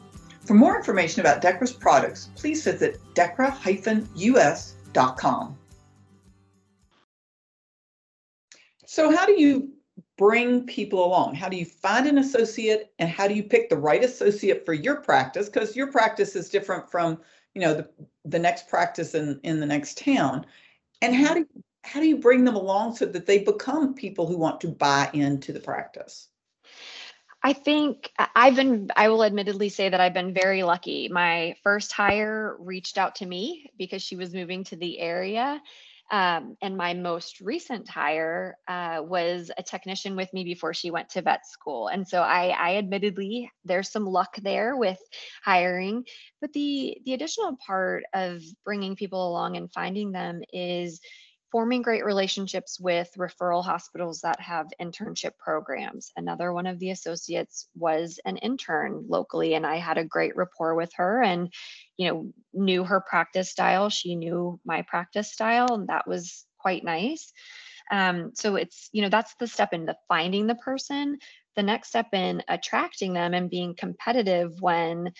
For 0.45 0.53
more 0.53 0.77
information 0.77 1.21
about 1.21 1.41
Dechra's 1.41 1.73
products, 1.73 2.29
please 2.35 2.63
visit 2.63 3.01
dechra-us.com. 3.15 3.57
So 8.85 9.15
how 9.15 9.25
do 9.25 9.33
you 9.33 9.73
bring 10.17 10.65
people 10.65 11.03
along? 11.03 11.35
How 11.35 11.49
do 11.49 11.57
you 11.57 11.65
find 11.65 12.07
an 12.07 12.19
associate 12.19 12.93
and 12.99 13.09
how 13.09 13.27
do 13.27 13.33
you 13.33 13.43
pick 13.43 13.69
the 13.69 13.75
right 13.77 14.03
associate 14.03 14.65
for 14.65 14.73
your 14.73 14.97
practice? 14.97 15.49
Because 15.49 15.75
your 15.75 15.91
practice 15.91 16.35
is 16.35 16.49
different 16.49 16.89
from, 16.89 17.19
you 17.55 17.61
know, 17.61 17.73
the, 17.73 17.89
the 18.25 18.39
next 18.39 18.67
practice 18.67 19.15
in, 19.15 19.39
in 19.43 19.59
the 19.59 19.65
next 19.65 19.97
town. 19.97 20.45
And 21.01 21.15
how 21.15 21.33
do 21.33 21.47
how 21.83 21.99
do 21.99 22.07
you 22.07 22.17
bring 22.17 22.43
them 22.43 22.55
along 22.55 22.95
so 22.95 23.05
that 23.05 23.27
they 23.27 23.39
become 23.39 23.93
people 23.93 24.25
who 24.25 24.37
want 24.37 24.59
to 24.61 24.67
buy 24.67 25.07
into 25.13 25.53
the 25.53 25.59
practice? 25.59 26.29
I 27.45 27.53
think 27.53 28.11
I've 28.35 28.55
been, 28.55 28.89
I 28.95 29.09
will 29.09 29.23
admittedly 29.23 29.69
say 29.69 29.89
that 29.89 30.01
I've 30.01 30.15
been 30.15 30.33
very 30.33 30.63
lucky. 30.63 31.09
My 31.09 31.55
first 31.63 31.91
hire 31.93 32.57
reached 32.59 32.97
out 32.97 33.15
to 33.17 33.25
me 33.27 33.69
because 33.77 34.01
she 34.03 34.15
was 34.17 34.33
moving 34.33 34.63
to 34.65 34.75
the 34.77 34.99
area 34.99 35.61
Um, 36.11 36.55
and 36.61 36.77
my 36.77 36.93
most 36.93 37.41
recent 37.41 37.89
hire 37.89 38.57
uh, 38.67 39.01
was 39.03 39.51
a 39.57 39.63
technician 39.63 40.15
with 40.15 40.31
me 40.33 40.43
before 40.43 40.73
she 40.73 40.91
went 40.91 41.09
to 41.11 41.21
vet 41.23 41.47
school. 41.47 41.87
And 41.87 42.07
so 42.07 42.21
I, 42.21 42.49
I 42.49 42.77
admittedly, 42.77 43.51
there's 43.63 43.91
some 43.91 44.05
luck 44.05 44.37
there 44.41 44.75
with 44.77 44.99
hiring. 45.43 46.05
But 46.41 46.53
the, 46.53 46.97
the 47.05 47.13
additional 47.15 47.57
part 47.65 48.03
of 48.13 48.41
bringing 48.63 48.95
people 48.95 49.27
along 49.27 49.57
and 49.57 49.73
finding 49.73 50.11
them 50.11 50.41
is 50.53 51.01
forming 51.55 51.81
great 51.81 52.03
relationships 52.03 52.77
with 52.81 53.09
referral 53.17 53.63
hospitals 53.63 54.19
that 54.19 54.37
have 54.41 54.67
internship 54.81 55.37
programs. 55.37 56.11
Another 56.17 56.51
one 56.51 56.65
of 56.67 56.79
the 56.79 56.89
associates 56.89 57.69
was 57.77 58.19
an 58.25 58.35
intern 58.35 59.05
locally, 59.07 59.53
and 59.53 59.65
I 59.65 59.77
had 59.77 59.97
a 59.97 60.03
great 60.03 60.35
rapport 60.35 60.75
with 60.75 60.91
her 60.95 61.23
and, 61.23 61.49
you 61.95 62.09
know, 62.09 62.33
knew 62.53 62.83
her 62.83 62.99
practice 62.99 63.51
style. 63.51 63.89
She 63.89 64.17
knew 64.17 64.59
my 64.65 64.81
practice 64.81 65.31
style, 65.31 65.75
and 65.75 65.87
that 65.87 66.05
was 66.05 66.45
quite 66.59 66.83
nice. 66.83 67.31
Um, 67.89 68.31
so 68.33 68.57
it's, 68.57 68.89
you 68.91 69.01
know, 69.01 69.07
that's 69.07 69.33
the 69.35 69.47
step 69.47 69.71
in 69.71 69.85
the 69.85 69.95
finding 70.09 70.47
the 70.47 70.55
person. 70.55 71.19
The 71.55 71.63
next 71.63 71.87
step 71.87 72.07
in 72.11 72.43
attracting 72.49 73.13
them 73.13 73.33
and 73.33 73.49
being 73.49 73.75
competitive 73.75 74.51
when 74.59 75.13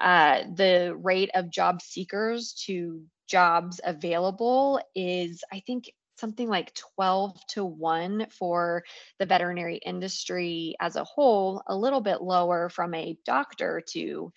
uh, 0.00 0.42
the 0.54 0.94
rate 0.96 1.30
of 1.34 1.50
job 1.50 1.82
seekers 1.82 2.54
to 2.66 3.02
jobs 3.28 3.80
available 3.84 4.80
is, 4.94 5.42
I 5.52 5.60
think, 5.60 5.92
something 6.16 6.48
like 6.48 6.74
12 6.96 7.36
to 7.48 7.64
1 7.64 8.26
for 8.30 8.84
the 9.18 9.26
veterinary 9.26 9.76
industry 9.76 10.76
as 10.80 10.96
a 10.96 11.04
whole, 11.04 11.62
a 11.66 11.76
little 11.76 12.00
bit 12.00 12.22
lower 12.22 12.68
from 12.68 12.94
a 12.94 13.16
doctor 13.24 13.82
to 13.88 14.32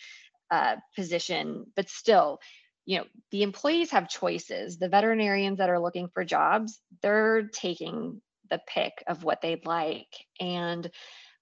uh, 0.51 0.77
position, 0.95 1.65
but 1.75 1.89
still, 1.89 2.39
you 2.85 2.99
know, 2.99 3.05
the 3.31 3.43
employees 3.43 3.91
have 3.91 4.09
choices. 4.09 4.77
The 4.77 4.89
veterinarians 4.89 5.57
that 5.57 5.69
are 5.69 5.79
looking 5.79 6.07
for 6.13 6.23
jobs, 6.23 6.79
they're 7.01 7.47
taking 7.47 8.21
the 8.49 8.61
pick 8.67 9.03
of 9.07 9.23
what 9.23 9.41
they'd 9.41 9.65
like. 9.65 10.07
And 10.39 10.89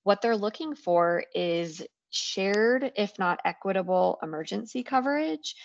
what 0.04 0.22
they're 0.22 0.38
looking 0.38 0.76
for 0.76 1.26
is 1.34 1.84
shared, 2.16 2.92
if 2.96 3.18
not 3.20 3.40
equitable, 3.46 4.20
emergency 4.24 4.84
coverage 4.84 5.56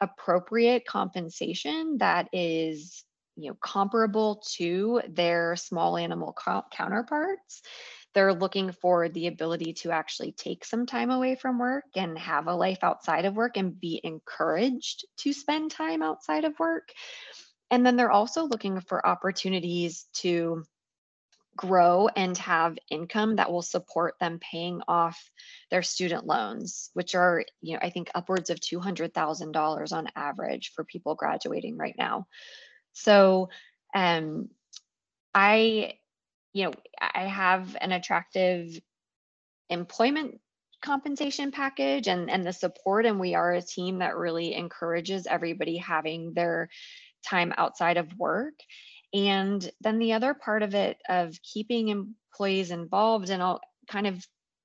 appropriate 0.00 0.86
compensation 0.86 1.98
that 1.98 2.28
is 2.32 3.04
you 3.36 3.50
know 3.50 3.56
comparable 3.60 4.42
to 4.56 5.00
their 5.08 5.56
small 5.56 5.96
animal 5.96 6.32
co- 6.32 6.64
counterparts. 6.72 7.62
They're 8.14 8.34
looking 8.34 8.72
for 8.72 9.08
the 9.08 9.26
ability 9.26 9.74
to 9.74 9.92
actually 9.92 10.32
take 10.32 10.64
some 10.64 10.86
time 10.86 11.10
away 11.10 11.36
from 11.36 11.58
work 11.58 11.84
and 11.94 12.18
have 12.18 12.46
a 12.46 12.54
life 12.54 12.78
outside 12.82 13.26
of 13.26 13.36
work 13.36 13.56
and 13.56 13.78
be 13.78 14.00
encouraged 14.02 15.04
to 15.18 15.32
spend 15.32 15.70
time 15.70 16.02
outside 16.02 16.44
of 16.44 16.58
work. 16.58 16.88
And 17.70 17.84
then 17.84 17.96
they're 17.96 18.10
also 18.10 18.44
looking 18.44 18.80
for 18.80 19.06
opportunities 19.06 20.06
to 20.14 20.64
grow 21.58 22.08
and 22.08 22.38
have 22.38 22.78
income 22.88 23.36
that 23.36 23.52
will 23.52 23.62
support 23.62 24.14
them 24.20 24.38
paying 24.38 24.80
off 24.88 25.30
their 25.70 25.82
student 25.82 26.24
loans, 26.24 26.90
which 26.94 27.14
are, 27.14 27.44
you 27.60 27.74
know, 27.74 27.80
I 27.82 27.90
think 27.90 28.10
upwards 28.14 28.48
of 28.48 28.60
$200,000 28.60 29.92
on 29.92 30.08
average 30.16 30.72
for 30.74 30.84
people 30.84 31.16
graduating 31.16 31.76
right 31.76 31.96
now. 31.98 32.28
So, 32.92 33.50
um, 33.92 34.48
I, 35.34 35.94
you 36.52 36.64
know, 36.64 36.72
I 37.00 37.26
have 37.26 37.76
an 37.80 37.92
attractive 37.92 38.80
employment 39.68 40.40
compensation 40.80 41.50
package 41.50 42.06
and 42.06 42.30
and 42.30 42.46
the 42.46 42.52
support 42.52 43.04
and 43.04 43.18
we 43.18 43.34
are 43.34 43.52
a 43.52 43.60
team 43.60 43.98
that 43.98 44.16
really 44.16 44.54
encourages 44.54 45.26
everybody 45.26 45.76
having 45.76 46.32
their 46.34 46.68
time 47.28 47.52
outside 47.58 47.96
of 47.96 48.16
work 48.16 48.54
and 49.12 49.70
then 49.80 49.98
the 49.98 50.12
other 50.12 50.34
part 50.34 50.62
of 50.62 50.74
it 50.74 50.98
of 51.08 51.36
keeping 51.42 51.88
employees 51.88 52.70
involved 52.70 53.30
and 53.30 53.42
all 53.42 53.60
kind 53.90 54.06
of 54.06 54.24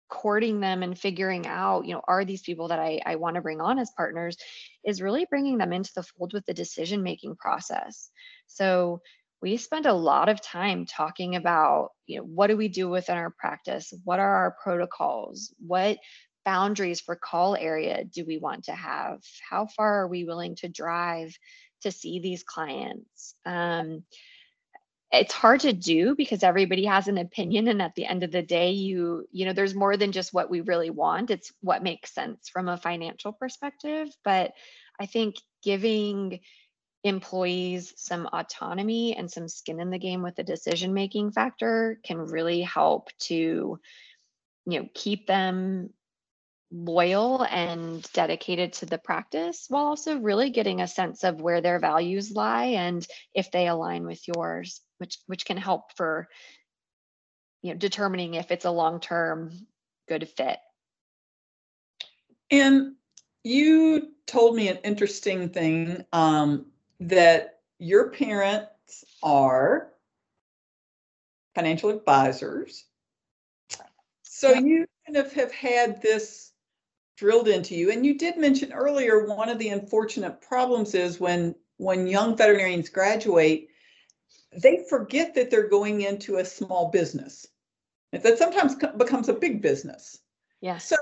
courting 0.10 0.60
them 0.60 0.84
and 0.84 0.98
figuring 0.98 1.48
out, 1.48 1.86
you 1.86 1.94
know, 1.94 2.02
are 2.08 2.24
these 2.24 2.44
people 2.44 2.68
that 2.68 2.80
I, 2.80 3.02
I 3.06 3.16
want 3.16 3.36
to 3.36 3.42
bring 3.42 3.62
on 3.62 3.80
as 3.80 3.92
partners 3.98 4.38
is 4.86 5.02
really 5.02 5.26
bringing 5.28 5.58
them 5.58 5.74
into 5.74 5.92
the 5.96 6.04
fold 6.04 6.34
with 6.34 6.46
the 6.46 6.54
decision 6.54 7.02
making 7.02 7.36
process. 7.36 8.12
So 8.46 9.02
we 9.42 9.58
spend 9.58 9.88
a 9.88 9.94
lot 9.94 10.30
of 10.30 10.40
time 10.40 10.86
talking 10.86 11.36
about, 11.36 11.90
you 12.06 12.20
know, 12.20 12.26
what 12.26 12.48
do 12.48 12.58
we 12.58 12.68
do 12.68 12.90
within 12.90 13.18
our 13.18 13.32
practice? 13.32 13.92
What 14.04 14.20
are 14.20 14.36
our 14.36 14.56
protocols? 14.64 15.54
What 15.60 15.98
boundaries 16.46 17.02
for 17.02 17.16
call 17.16 17.56
area 17.56 18.04
do 18.04 18.24
we 18.26 18.38
want 18.38 18.66
to 18.66 18.74
have? 18.74 19.20
How 19.50 19.66
far 19.66 20.04
are 20.04 20.08
we 20.08 20.26
willing 20.26 20.56
to 20.58 20.70
drive 20.70 21.36
to 21.82 21.92
see 21.92 22.20
these 22.20 22.44
clients? 22.44 23.36
Um, 23.46 24.04
it's 25.14 25.34
hard 25.34 25.60
to 25.60 25.74
do 25.74 26.16
because 26.16 26.42
everybody 26.42 26.86
has 26.86 27.08
an 27.08 27.20
opinion 27.20 27.68
and 27.68 27.82
at 27.82 27.94
the 27.94 28.06
end 28.06 28.24
of 28.24 28.32
the 28.32 28.42
day 28.42 28.72
you 28.72 29.26
you 29.32 29.46
know 29.46 29.54
there's 29.54 29.76
more 29.76 29.96
than 29.96 30.12
just 30.12 30.34
what 30.34 30.50
we 30.50 30.62
really 30.62 30.90
want 30.90 31.30
it's 31.30 31.54
what 31.62 31.84
makes 31.84 32.14
sense 32.14 32.50
from 32.50 32.68
a 32.68 32.78
financial 32.78 33.32
perspective. 33.32 34.10
But 34.24 34.54
i 35.00 35.06
think 35.06 35.36
giving 35.64 36.40
employees 37.04 37.94
some 37.98 38.28
autonomy 38.32 39.16
and 39.16 39.30
some 39.30 39.48
skin 39.48 39.80
in 39.80 39.90
the 39.90 40.00
game 40.00 40.24
with 40.24 40.36
the 40.36 40.44
decision 40.44 40.94
making 40.94 41.32
factor 41.32 42.00
can 42.04 42.18
really 42.18 42.62
help 42.62 43.10
to 43.20 43.80
you 44.66 44.80
know 44.80 44.88
keep 44.94 45.28
them 45.28 45.90
loyal 46.74 47.44
and 47.44 48.02
dedicated 48.14 48.74
to 48.74 48.88
the 48.88 48.98
practice 48.98 49.66
while 49.70 49.86
also 49.86 50.18
really 50.18 50.50
getting 50.50 50.82
a 50.82 50.88
sense 50.88 51.24
of 51.24 51.40
where 51.40 51.62
their 51.62 51.78
values 51.78 52.32
lie 52.32 52.66
and 52.66 53.06
if 53.36 53.52
they 53.52 53.68
align 53.68 54.06
with 54.08 54.28
yours 54.28 54.82
which 54.98 55.20
which 55.28 55.46
can 55.46 55.58
help 55.58 55.92
for 55.96 56.28
you 57.62 57.72
know 57.72 57.78
determining 57.78 58.34
if 58.34 58.52
it's 58.52 58.66
a 58.66 58.72
long-term 58.72 59.52
good 60.08 60.28
fit. 60.30 60.60
And 62.52 62.96
you 63.44 64.12
told 64.28 64.56
me 64.56 64.68
an 64.68 64.78
interesting 64.84 65.50
thing 65.50 66.06
um, 66.14 66.68
that 67.00 67.60
your 67.80 68.10
parents 68.12 69.04
are 69.22 69.90
financial 71.56 71.90
advisors. 71.90 72.86
So 74.24 74.54
you 74.54 74.86
kind 75.06 75.18
of 75.18 75.32
have 75.34 75.52
had 75.52 76.02
this 76.02 76.53
drilled 77.24 77.48
into 77.48 77.74
you. 77.74 77.90
And 77.90 78.06
you 78.06 78.18
did 78.18 78.38
mention 78.38 78.74
earlier 78.74 79.26
one 79.26 79.48
of 79.48 79.58
the 79.58 79.70
unfortunate 79.70 80.42
problems 80.42 80.94
is 80.94 81.22
when 81.22 81.56
when 81.78 82.06
young 82.06 82.36
veterinarians 82.36 82.90
graduate, 82.90 83.70
they 84.52 84.84
forget 84.90 85.34
that 85.34 85.50
they're 85.50 85.70
going 85.70 86.02
into 86.02 86.36
a 86.36 86.46
small 86.46 86.92
business. 86.92 87.48
That 88.12 88.38
sometimes 88.38 88.76
becomes 88.98 89.30
a 89.30 89.34
big 89.34 89.62
business. 89.62 90.20
Yeah. 90.60 90.80
So 90.80 90.98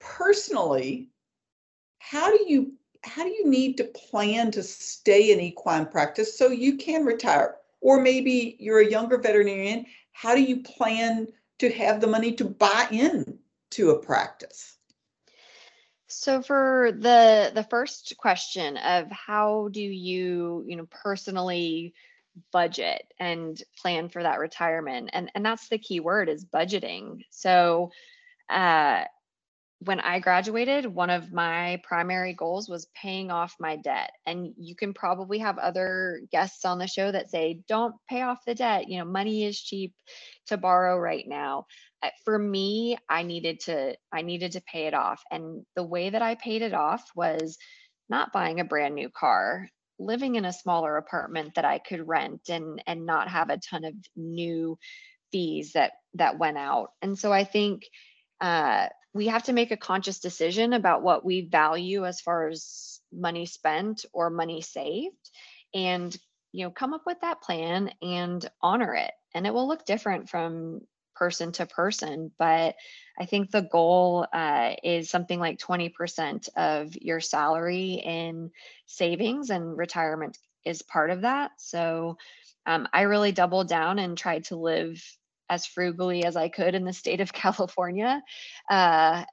personally, 0.00 1.10
how 2.00 2.36
do 2.36 2.44
you 2.48 2.72
how 3.04 3.22
do 3.22 3.30
you 3.30 3.48
need 3.48 3.76
to 3.76 3.84
plan 3.84 4.50
to 4.50 4.64
stay 4.64 5.30
in 5.30 5.38
equine 5.38 5.86
practice 5.86 6.36
so 6.36 6.48
you 6.48 6.78
can 6.78 7.04
retire? 7.04 7.54
Or 7.80 8.00
maybe 8.00 8.56
you're 8.58 8.80
a 8.80 8.90
younger 8.90 9.18
veterinarian. 9.18 9.86
How 10.14 10.34
do 10.34 10.42
you 10.42 10.64
plan 10.64 11.28
to 11.60 11.70
have 11.70 12.00
the 12.00 12.08
money 12.08 12.32
to 12.32 12.44
buy 12.44 12.88
in 12.90 13.38
to 13.70 13.90
a 13.90 13.98
practice? 14.00 14.78
So 16.10 16.42
for 16.42 16.92
the 16.92 17.52
the 17.54 17.64
first 17.64 18.14
question 18.18 18.76
of 18.76 19.10
how 19.10 19.68
do 19.70 19.80
you, 19.82 20.64
you 20.66 20.76
know, 20.76 20.86
personally 20.90 21.94
budget 22.52 23.12
and 23.18 23.60
plan 23.80 24.08
for 24.08 24.22
that 24.22 24.38
retirement 24.38 25.10
and 25.12 25.30
and 25.34 25.44
that's 25.44 25.68
the 25.68 25.78
key 25.78 26.00
word 26.00 26.28
is 26.28 26.44
budgeting. 26.44 27.24
So 27.30 27.90
uh 28.48 29.04
when 29.82 29.98
I 29.98 30.18
graduated, 30.18 30.84
one 30.84 31.08
of 31.08 31.32
my 31.32 31.80
primary 31.82 32.34
goals 32.34 32.68
was 32.68 32.90
paying 32.94 33.30
off 33.30 33.56
my 33.58 33.76
debt. 33.76 34.10
And 34.26 34.52
you 34.58 34.76
can 34.76 34.92
probably 34.92 35.38
have 35.38 35.56
other 35.56 36.20
guests 36.30 36.66
on 36.66 36.78
the 36.78 36.86
show 36.86 37.10
that 37.10 37.30
say, 37.30 37.60
don't 37.66 37.94
pay 38.08 38.20
off 38.20 38.44
the 38.46 38.54
debt. 38.54 38.88
You 38.88 38.98
know, 38.98 39.06
money 39.06 39.44
is 39.44 39.58
cheap 39.58 39.94
to 40.48 40.58
borrow 40.58 40.98
right 40.98 41.24
now. 41.26 41.64
Uh, 42.02 42.10
for 42.26 42.38
me, 42.38 42.98
I 43.08 43.22
needed 43.22 43.60
to 43.60 43.96
I 44.12 44.20
needed 44.20 44.52
to 44.52 44.62
pay 44.62 44.86
it 44.86 44.94
off. 44.94 45.22
And 45.30 45.64
the 45.74 45.82
way 45.82 46.10
that 46.10 46.22
I 46.22 46.34
paid 46.34 46.60
it 46.60 46.74
off 46.74 47.02
was 47.16 47.56
not 48.10 48.32
buying 48.32 48.60
a 48.60 48.64
brand 48.64 48.94
new 48.94 49.08
car, 49.08 49.66
living 49.98 50.34
in 50.34 50.44
a 50.44 50.52
smaller 50.52 50.98
apartment 50.98 51.54
that 51.54 51.64
I 51.64 51.78
could 51.78 52.06
rent 52.06 52.50
and 52.50 52.82
and 52.86 53.06
not 53.06 53.28
have 53.28 53.48
a 53.48 53.58
ton 53.58 53.84
of 53.84 53.94
new 54.14 54.78
fees 55.32 55.72
that 55.72 55.92
that 56.14 56.38
went 56.38 56.58
out. 56.58 56.88
And 57.00 57.18
so 57.18 57.32
I 57.32 57.44
think 57.44 57.84
uh, 58.42 58.88
we 59.12 59.26
have 59.26 59.44
to 59.44 59.52
make 59.52 59.70
a 59.70 59.76
conscious 59.76 60.20
decision 60.20 60.72
about 60.72 61.02
what 61.02 61.24
we 61.24 61.42
value 61.42 62.06
as 62.06 62.20
far 62.20 62.48
as 62.48 63.00
money 63.12 63.46
spent 63.46 64.04
or 64.12 64.30
money 64.30 64.62
saved 64.62 65.30
and 65.74 66.16
you 66.52 66.64
know 66.64 66.70
come 66.70 66.94
up 66.94 67.02
with 67.06 67.20
that 67.20 67.42
plan 67.42 67.90
and 68.02 68.48
honor 68.62 68.94
it 68.94 69.12
and 69.34 69.46
it 69.46 69.54
will 69.54 69.66
look 69.66 69.84
different 69.84 70.28
from 70.28 70.80
person 71.16 71.52
to 71.52 71.66
person 71.66 72.30
but 72.38 72.76
i 73.18 73.26
think 73.26 73.50
the 73.50 73.62
goal 73.62 74.26
uh, 74.32 74.72
is 74.82 75.10
something 75.10 75.40
like 75.40 75.58
20% 75.58 76.48
of 76.56 76.94
your 76.96 77.20
salary 77.20 78.00
in 78.04 78.50
savings 78.86 79.50
and 79.50 79.76
retirement 79.76 80.38
is 80.64 80.82
part 80.82 81.10
of 81.10 81.22
that. 81.22 81.52
So 81.58 82.18
um, 82.66 82.88
I 82.92 83.02
really 83.02 83.32
doubled 83.32 83.68
down 83.68 83.98
and 83.98 84.16
tried 84.16 84.44
to 84.44 84.56
live 84.56 85.02
as 85.50 85.66
frugally 85.66 86.24
as 86.24 86.36
I 86.36 86.48
could 86.48 86.74
in 86.74 86.84
the 86.84 86.92
state 86.92 87.20
of 87.20 87.32
California, 87.34 88.22
uh, 88.70 89.24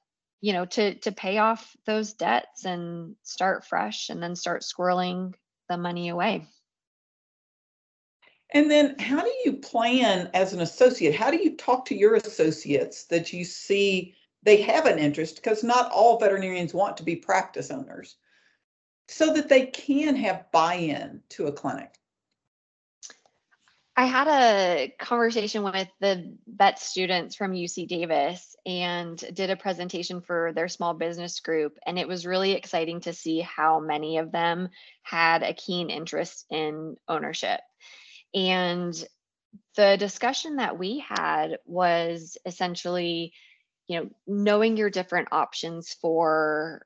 you 0.41 0.51
know, 0.51 0.65
to 0.65 0.95
to 0.95 1.11
pay 1.11 1.37
off 1.37 1.75
those 1.85 2.13
debts 2.13 2.65
and 2.65 3.15
start 3.23 3.65
fresh, 3.65 4.09
and 4.09 4.21
then 4.21 4.35
start 4.35 4.63
squirreling 4.63 5.33
the 5.69 5.77
money 5.77 6.09
away. 6.09 6.45
And 8.53 8.71
then, 8.71 8.97
how 8.97 9.21
do 9.21 9.33
you 9.45 9.53
plan 9.53 10.29
as 10.33 10.53
an 10.53 10.61
associate? 10.61 11.15
How 11.15 11.31
do 11.31 11.37
you 11.37 11.55
talk 11.57 11.85
to 11.85 11.95
your 11.95 12.15
associates 12.15 13.05
that 13.05 13.33
you 13.33 13.43
see 13.43 14.15
they 14.43 14.61
have 14.61 14.85
an 14.85 14.99
interest? 14.99 15.35
Because 15.35 15.63
not 15.63 15.91
all 15.91 16.19
veterinarians 16.19 16.73
want 16.73 16.97
to 16.97 17.03
be 17.03 17.15
practice 17.15 17.71
owners, 17.71 18.15
so 19.09 19.33
that 19.33 19.49
they 19.49 19.65
can 19.65 20.15
have 20.15 20.51
buy 20.51 20.75
in 20.75 21.21
to 21.29 21.47
a 21.47 21.51
clinic. 21.51 21.95
I 23.99 24.05
had 24.05 24.27
a 24.27 24.93
conversation 24.99 25.63
with 25.63 25.87
the 25.99 26.37
vet 26.47 26.77
students 26.77 27.35
from 27.35 27.53
UC 27.53 27.87
Davis 27.87 28.55
and 28.63 29.17
did 29.33 29.49
a 29.49 29.55
presentation 29.55 30.21
for 30.21 30.53
their 30.53 30.67
small 30.67 30.93
business 30.93 31.39
group. 31.39 31.79
And 31.83 31.97
it 31.97 32.07
was 32.07 32.27
really 32.27 32.51
exciting 32.51 32.99
to 33.01 33.13
see 33.13 33.39
how 33.39 33.79
many 33.79 34.19
of 34.19 34.31
them 34.31 34.69
had 35.01 35.41
a 35.41 35.55
keen 35.55 35.89
interest 35.89 36.45
in 36.51 36.97
ownership. 37.07 37.59
And 38.35 38.93
the 39.75 39.97
discussion 39.97 40.57
that 40.57 40.77
we 40.77 40.99
had 40.99 41.57
was 41.65 42.37
essentially, 42.45 43.33
you 43.87 43.99
know, 43.99 44.09
knowing 44.27 44.77
your 44.77 44.91
different 44.91 45.29
options 45.31 45.93
for 45.99 46.85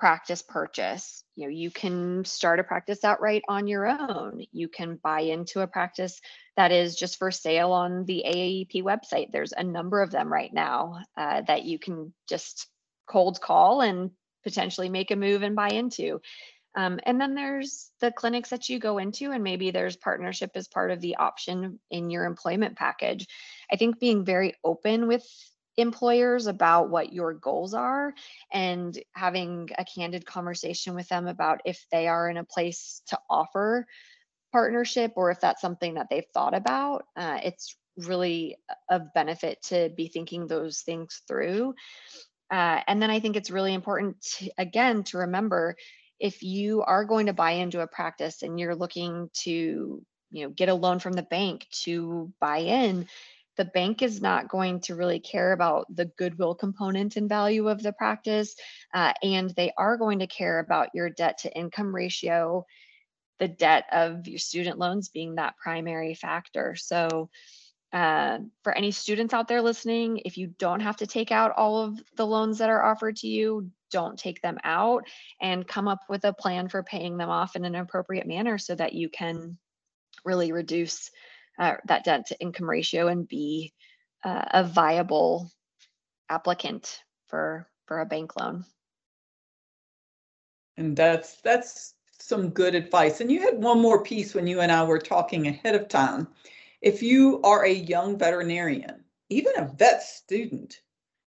practice 0.00 0.40
purchase. 0.42 1.22
You 1.36 1.44
know, 1.44 1.50
you 1.50 1.70
can 1.70 2.24
start 2.24 2.58
a 2.58 2.64
practice 2.64 3.04
outright 3.04 3.42
on 3.48 3.66
your 3.66 3.86
own. 3.86 4.42
You 4.50 4.66
can 4.68 4.98
buy 5.00 5.20
into 5.20 5.60
a 5.60 5.66
practice 5.66 6.20
that 6.56 6.72
is 6.72 6.96
just 6.96 7.18
for 7.18 7.30
sale 7.30 7.72
on 7.72 8.06
the 8.06 8.24
AAEP 8.26 8.82
website. 8.82 9.26
There's 9.30 9.52
a 9.52 9.62
number 9.62 10.00
of 10.00 10.10
them 10.10 10.32
right 10.32 10.52
now 10.52 11.00
uh, 11.18 11.42
that 11.42 11.64
you 11.64 11.78
can 11.78 12.14
just 12.28 12.66
cold 13.06 13.40
call 13.42 13.82
and 13.82 14.10
potentially 14.42 14.88
make 14.88 15.10
a 15.10 15.16
move 15.16 15.42
and 15.42 15.54
buy 15.54 15.68
into. 15.68 16.20
Um, 16.74 16.98
and 17.04 17.20
then 17.20 17.34
there's 17.34 17.90
the 18.00 18.12
clinics 18.12 18.50
that 18.50 18.68
you 18.68 18.78
go 18.78 18.98
into, 18.98 19.32
and 19.32 19.44
maybe 19.44 19.70
there's 19.70 19.96
partnership 19.96 20.52
as 20.54 20.68
part 20.68 20.92
of 20.92 21.00
the 21.00 21.16
option 21.16 21.78
in 21.90 22.10
your 22.10 22.24
employment 22.24 22.76
package. 22.76 23.26
I 23.70 23.76
think 23.76 23.98
being 23.98 24.24
very 24.24 24.54
open 24.64 25.08
with 25.08 25.26
employers 25.76 26.46
about 26.46 26.90
what 26.90 27.12
your 27.12 27.34
goals 27.34 27.74
are 27.74 28.12
and 28.52 28.98
having 29.14 29.70
a 29.78 29.84
candid 29.84 30.26
conversation 30.26 30.94
with 30.94 31.08
them 31.08 31.26
about 31.26 31.60
if 31.64 31.86
they 31.90 32.08
are 32.08 32.28
in 32.28 32.36
a 32.36 32.44
place 32.44 33.02
to 33.06 33.18
offer 33.28 33.86
partnership 34.52 35.12
or 35.16 35.30
if 35.30 35.40
that's 35.40 35.60
something 35.60 35.94
that 35.94 36.08
they've 36.10 36.26
thought 36.34 36.54
about. 36.54 37.04
Uh, 37.16 37.38
it's 37.42 37.76
really 37.96 38.56
of 38.88 39.12
benefit 39.14 39.62
to 39.62 39.90
be 39.96 40.08
thinking 40.08 40.46
those 40.46 40.80
things 40.80 41.22
through. 41.28 41.74
Uh, 42.50 42.80
and 42.86 43.00
then 43.00 43.10
I 43.10 43.20
think 43.20 43.36
it's 43.36 43.50
really 43.50 43.74
important, 43.74 44.20
to, 44.38 44.50
again, 44.58 45.04
to 45.04 45.18
remember 45.18 45.76
if 46.18 46.42
you 46.42 46.82
are 46.82 47.04
going 47.04 47.26
to 47.26 47.32
buy 47.32 47.52
into 47.52 47.80
a 47.80 47.86
practice 47.86 48.42
and 48.42 48.58
you're 48.58 48.74
looking 48.74 49.30
to 49.32 50.04
you 50.30 50.44
know 50.44 50.50
get 50.50 50.68
a 50.68 50.74
loan 50.74 50.98
from 50.98 51.12
the 51.14 51.22
bank 51.22 51.66
to 51.70 52.32
buy 52.40 52.58
in 52.58 53.08
the 53.60 53.66
bank 53.66 54.00
is 54.00 54.22
not 54.22 54.48
going 54.48 54.80
to 54.80 54.94
really 54.94 55.20
care 55.20 55.52
about 55.52 55.84
the 55.94 56.06
goodwill 56.06 56.54
component 56.54 57.16
and 57.16 57.28
value 57.28 57.68
of 57.68 57.82
the 57.82 57.92
practice. 57.92 58.56
Uh, 58.94 59.12
and 59.22 59.50
they 59.50 59.70
are 59.76 59.98
going 59.98 60.20
to 60.20 60.26
care 60.26 60.60
about 60.60 60.88
your 60.94 61.10
debt 61.10 61.36
to 61.36 61.54
income 61.54 61.94
ratio, 61.94 62.64
the 63.38 63.48
debt 63.48 63.84
of 63.92 64.26
your 64.26 64.38
student 64.38 64.78
loans 64.78 65.10
being 65.10 65.34
that 65.34 65.58
primary 65.62 66.14
factor. 66.14 66.74
So, 66.74 67.28
uh, 67.92 68.38
for 68.62 68.72
any 68.72 68.92
students 68.92 69.34
out 69.34 69.46
there 69.46 69.60
listening, 69.60 70.22
if 70.24 70.38
you 70.38 70.46
don't 70.58 70.80
have 70.80 70.96
to 70.96 71.06
take 71.06 71.30
out 71.30 71.52
all 71.54 71.82
of 71.82 72.00
the 72.16 72.26
loans 72.26 72.56
that 72.58 72.70
are 72.70 72.82
offered 72.82 73.16
to 73.16 73.28
you, 73.28 73.70
don't 73.90 74.18
take 74.18 74.40
them 74.40 74.56
out 74.64 75.04
and 75.38 75.68
come 75.68 75.86
up 75.86 76.00
with 76.08 76.24
a 76.24 76.32
plan 76.32 76.70
for 76.70 76.82
paying 76.82 77.18
them 77.18 77.28
off 77.28 77.56
in 77.56 77.66
an 77.66 77.74
appropriate 77.74 78.26
manner 78.26 78.56
so 78.56 78.74
that 78.74 78.94
you 78.94 79.10
can 79.10 79.58
really 80.24 80.50
reduce 80.50 81.10
uh, 81.60 81.76
that 81.84 82.04
debt 82.04 82.26
to 82.26 82.40
income 82.40 82.68
ratio 82.68 83.08
and 83.08 83.28
be 83.28 83.72
uh, 84.24 84.44
a 84.52 84.64
viable 84.64 85.50
applicant 86.28 87.02
for 87.26 87.68
for 87.86 88.00
a 88.00 88.06
bank 88.06 88.34
loan. 88.36 88.64
And 90.76 90.96
that's 90.96 91.36
that's 91.42 91.94
some 92.18 92.50
good 92.50 92.74
advice. 92.74 93.20
And 93.20 93.30
you 93.30 93.40
had 93.42 93.62
one 93.62 93.80
more 93.80 94.02
piece 94.02 94.34
when 94.34 94.46
you 94.46 94.60
and 94.60 94.72
I 94.72 94.82
were 94.84 94.98
talking 94.98 95.46
ahead 95.46 95.74
of 95.74 95.88
time. 95.88 96.28
If 96.80 97.02
you 97.02 97.42
are 97.42 97.64
a 97.64 97.72
young 97.72 98.18
veterinarian, 98.18 99.04
even 99.28 99.52
a 99.56 99.70
vet 99.76 100.02
student, 100.02 100.80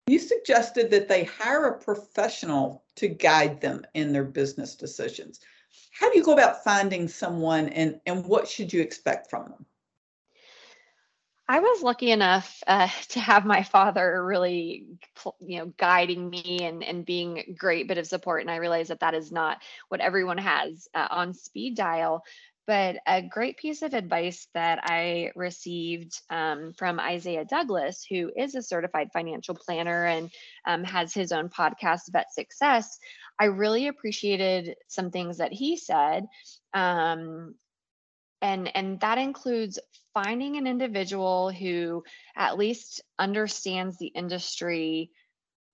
you 0.05 0.19
suggested 0.19 0.91
that 0.91 1.07
they 1.07 1.23
hire 1.23 1.65
a 1.65 1.79
professional 1.79 2.83
to 2.95 3.07
guide 3.07 3.61
them 3.61 3.85
in 3.95 4.13
their 4.13 4.25
business 4.25 4.75
decisions. 4.75 5.39
How 5.91 6.11
do 6.11 6.17
you 6.17 6.23
go 6.23 6.33
about 6.33 6.63
finding 6.63 7.07
someone 7.07 7.69
and, 7.69 7.99
and 8.05 8.25
what 8.25 8.47
should 8.47 8.71
you 8.71 8.81
expect 8.81 9.29
from 9.29 9.49
them? 9.49 9.65
I 11.49 11.61
was 11.61 11.81
lucky 11.81 12.11
enough 12.11 12.61
uh, 12.67 12.87
to 13.09 13.19
have 13.19 13.43
my 13.43 13.63
father 13.63 14.23
really, 14.23 14.85
you 15.39 15.57
know, 15.57 15.73
guiding 15.77 16.29
me 16.29 16.59
and, 16.61 16.83
and 16.83 17.03
being 17.03 17.39
a 17.39 17.53
great 17.53 17.87
bit 17.87 17.97
of 17.97 18.05
support. 18.05 18.41
And 18.41 18.51
I 18.51 18.57
realized 18.57 18.91
that 18.91 18.99
that 18.99 19.15
is 19.15 19.31
not 19.31 19.57
what 19.87 19.99
everyone 19.99 20.37
has 20.37 20.87
uh, 20.93 21.07
on 21.09 21.33
speed 21.33 21.75
dial. 21.75 22.23
But 22.67 22.97
a 23.07 23.23
great 23.23 23.57
piece 23.57 23.81
of 23.81 23.95
advice 23.95 24.47
that 24.53 24.81
I 24.83 25.31
received 25.35 26.21
um, 26.29 26.73
from 26.77 26.99
Isaiah 26.99 27.45
Douglas, 27.45 28.05
who 28.07 28.31
is 28.37 28.53
a 28.53 28.61
certified 28.61 29.09
financial 29.11 29.55
planner 29.55 30.05
and 30.05 30.29
um, 30.67 30.83
has 30.83 31.15
his 31.15 31.31
own 31.31 31.49
podcast, 31.49 32.11
Vet 32.11 32.31
Success, 32.31 32.99
I 33.39 33.45
really 33.45 33.87
appreciated 33.87 34.75
some 34.87 35.09
things 35.09 35.37
that 35.37 35.53
he 35.53 35.77
said. 35.77 36.27
Um, 36.75 37.55
and 38.41 38.75
and 38.75 38.99
that 39.01 39.17
includes 39.17 39.79
finding 40.13 40.57
an 40.57 40.67
individual 40.67 41.51
who 41.51 42.03
at 42.35 42.57
least 42.57 43.01
understands 43.17 43.97
the 43.97 44.07
industry 44.07 45.11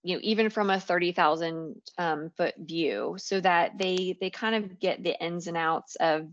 you 0.03 0.15
know 0.15 0.21
even 0.23 0.49
from 0.49 0.69
a 0.69 0.79
30,000 0.79 1.75
um, 1.97 2.29
foot 2.37 2.53
view 2.57 3.15
so 3.17 3.39
that 3.41 3.77
they 3.77 4.17
they 4.19 4.29
kind 4.29 4.55
of 4.55 4.79
get 4.79 5.03
the 5.03 5.19
ins 5.23 5.47
and 5.47 5.57
outs 5.57 5.95
of 5.95 6.27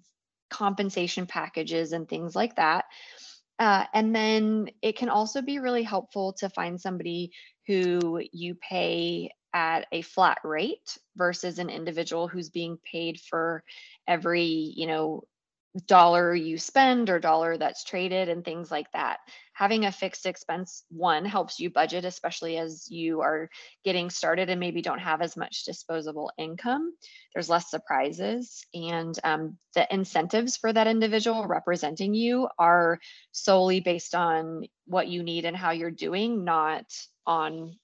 compensation 0.53 1.27
packages 1.27 1.93
and 1.93 2.09
things 2.09 2.37
like 2.37 2.55
that. 2.57 2.85
Uh, 3.59 3.85
and 3.95 4.15
then 4.15 4.69
it 4.83 4.97
can 4.97 5.09
also 5.09 5.41
be 5.41 5.59
really 5.59 5.83
helpful 5.83 6.35
to 6.35 6.51
find 6.51 6.81
somebody 6.81 7.33
who 7.67 8.21
you 8.33 8.55
pay 8.57 9.31
at 9.55 9.87
a 9.93 10.03
flat 10.03 10.39
rate 10.45 10.99
versus 11.17 11.59
an 11.59 11.71
individual 11.71 12.29
who's 12.29 12.51
being 12.51 12.79
paid 12.91 13.21
for 13.21 13.63
every 14.07 14.45
you 14.45 14.87
know 14.87 15.23
dollar 15.87 16.35
you 16.35 16.59
spend 16.59 17.09
or 17.09 17.19
dollar 17.19 17.57
that's 17.57 17.85
traded 17.85 18.29
and 18.29 18.45
things 18.45 18.71
like 18.71 18.91
that. 18.93 19.19
Having 19.55 19.87
a 19.87 19.93
fixed 19.93 20.27
expense 20.27 20.85
one 20.91 21.25
helps 21.25 21.59
you 21.59 21.71
budget, 21.71 22.05
especially 22.05 22.59
as 22.59 22.91
you 22.91 23.23
are 23.23 23.49
getting 23.85 24.11
started 24.11 24.51
and 24.51 24.61
maybe 24.61 24.83
don't 24.83 24.99
have 24.99 25.23
as 25.23 25.37
much 25.37 25.65
disposable 25.65 26.31
income. 26.37 26.93
There's 27.35 27.49
less 27.49 27.71
surprises, 27.71 28.65
and 28.75 29.19
um, 29.25 29.57
the 29.75 29.87
incentives 29.93 30.57
for 30.57 30.73
that 30.73 30.87
individual 30.87 31.47
representing 31.47 32.13
you 32.13 32.49
are 32.59 32.99
solely 33.33 33.81
based 33.81 34.15
on 34.15 34.65
what 34.87 35.09
you 35.09 35.23
need 35.23 35.47
and 35.47 35.57
how 35.57 35.71
you're 35.71 35.91
doing, 35.91 36.45
not 36.45 36.85
on 37.27 37.77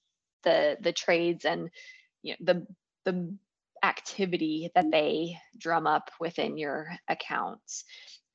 the 0.43 0.77
the 0.79 0.93
trades 0.93 1.45
and 1.45 1.69
you 2.21 2.35
know, 2.39 2.53
the 2.53 2.67
the 3.05 3.35
activity 3.83 4.69
that 4.75 4.91
they 4.91 5.37
drum 5.57 5.87
up 5.87 6.11
within 6.19 6.57
your 6.57 6.89
accounts. 7.07 7.83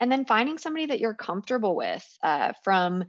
And 0.01 0.11
then 0.11 0.25
finding 0.25 0.59
somebody 0.59 0.87
that 0.87 1.01
you're 1.01 1.15
comfortable 1.15 1.77
with 1.77 2.05
uh, 2.23 2.53
from 2.63 3.05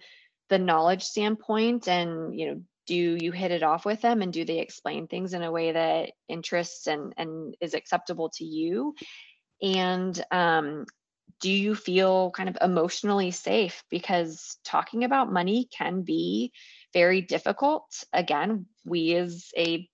the 0.50 0.60
knowledge 0.60 1.04
standpoint 1.04 1.88
and, 1.88 2.40
you 2.40 2.48
know, 2.48 2.62
do 2.88 2.96
you 3.20 3.32
hit 3.32 3.52
it 3.52 3.64
off 3.64 3.86
with 3.86 4.02
them 4.02 4.22
and 4.22 4.32
do 4.32 4.46
they 4.46 4.60
explain 4.60 5.08
things 5.08 5.34
in 5.34 5.42
a 5.42 5.52
way 5.52 5.72
that 5.72 6.12
interests 6.30 6.86
and, 6.88 7.14
and 7.18 7.56
is 7.60 7.74
acceptable 7.74 8.30
to 8.30 8.46
you? 8.46 8.94
And 9.62 10.24
um, 10.32 10.86
do 11.42 11.52
you 11.52 11.74
feel 11.74 12.32
kind 12.32 12.48
of 12.48 12.58
emotionally 12.62 13.32
safe? 13.32 13.84
Because 13.90 14.58
talking 14.64 15.04
about 15.04 15.34
money 15.34 15.68
can 15.76 16.04
be 16.04 16.52
very 16.94 17.22
difficult. 17.22 17.86
Again, 18.14 18.68
we 18.86 19.16
as 19.16 19.50
a 19.58 19.90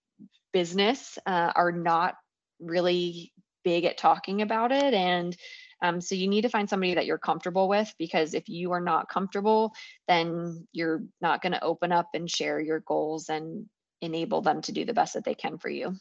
business 0.52 1.18
uh, 1.26 1.52
are 1.56 1.72
not 1.72 2.16
really 2.62 3.34
big 3.64 3.86
at 3.86 3.98
talking 3.98 4.42
about 4.42 4.72
it 4.72 4.94
and 4.94 5.36
um, 5.84 6.00
so 6.00 6.14
you 6.14 6.28
need 6.28 6.44
to 6.44 6.50
find 6.50 6.70
somebody 6.70 6.94
that 6.94 7.08
you're 7.08 7.18
comfortable 7.18 7.68
with 7.68 7.92
because 7.98 8.34
if 8.34 8.48
you 8.48 8.72
are 8.72 8.82
not 8.82 9.10
comfortable 9.10 9.74
then 10.08 10.68
you're 10.72 11.04
not 11.22 11.42
going 11.42 11.54
to 11.54 11.64
open 11.64 11.92
up 11.92 12.10
and 12.14 12.30
share 12.30 12.60
your 12.60 12.80
goals 12.80 13.30
and 13.30 13.66
enable 14.02 14.42
them 14.42 14.62
to 14.62 14.72
do 14.72 14.86
the 14.86 14.94
best 14.94 15.14
that 15.14 15.24
they 15.24 15.36
can 15.36 15.58
for 15.58 15.70
you 15.70 15.96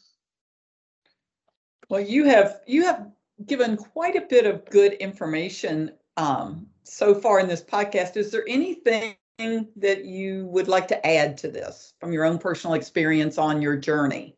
well 1.89 2.01
you 2.01 2.25
have 2.25 2.61
you 2.65 2.83
have 2.83 3.11
given 3.45 3.77
quite 3.77 4.15
a 4.15 4.21
bit 4.21 4.45
of 4.45 4.65
good 4.65 4.93
information 4.93 5.91
um, 6.17 6.67
so 6.83 7.15
far 7.15 7.39
in 7.39 7.47
this 7.47 7.63
podcast. 7.63 8.17
Is 8.17 8.31
there 8.31 8.45
anything 8.47 9.15
that 9.39 10.05
you 10.05 10.45
would 10.47 10.67
like 10.67 10.87
to 10.89 11.07
add 11.07 11.37
to 11.39 11.47
this 11.47 11.93
from 11.99 12.13
your 12.13 12.25
own 12.25 12.37
personal 12.37 12.75
experience 12.75 13.37
on 13.37 13.61
your 13.61 13.75
journey? 13.75 14.37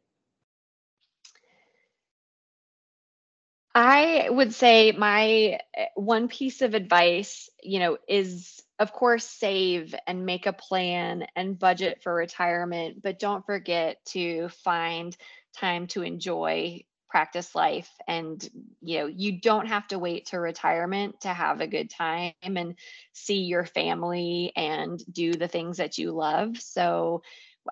I 3.75 4.27
would 4.29 4.53
say 4.53 4.91
my 4.91 5.59
eh, 5.75 5.85
one 5.95 6.27
piece 6.27 6.61
of 6.61 6.73
advice, 6.73 7.49
you 7.61 7.79
know, 7.79 7.97
is 8.07 8.61
of 8.79 8.91
course 8.93 9.25
save 9.25 9.95
and 10.07 10.25
make 10.25 10.45
a 10.45 10.53
plan 10.53 11.25
and 11.35 11.57
budget 11.57 12.01
for 12.03 12.13
retirement, 12.13 13.01
but 13.01 13.19
don't 13.19 13.45
forget 13.45 13.97
to 14.07 14.49
find 14.49 15.15
time 15.55 15.87
to 15.87 16.01
enjoy 16.03 16.83
practice 17.09 17.55
life. 17.55 17.89
And 18.07 18.47
you 18.81 18.99
know 18.99 19.05
you 19.07 19.39
don't 19.39 19.67
have 19.67 19.87
to 19.87 19.99
wait 19.99 20.27
to 20.27 20.39
retirement 20.39 21.21
to 21.21 21.29
have 21.29 21.61
a 21.61 21.67
good 21.67 21.89
time 21.89 22.33
and 22.41 22.75
see 23.13 23.41
your 23.43 23.65
family 23.65 24.51
and 24.55 24.99
do 25.11 25.33
the 25.33 25.47
things 25.47 25.77
that 25.77 25.97
you 25.97 26.11
love. 26.11 26.57
So 26.57 27.21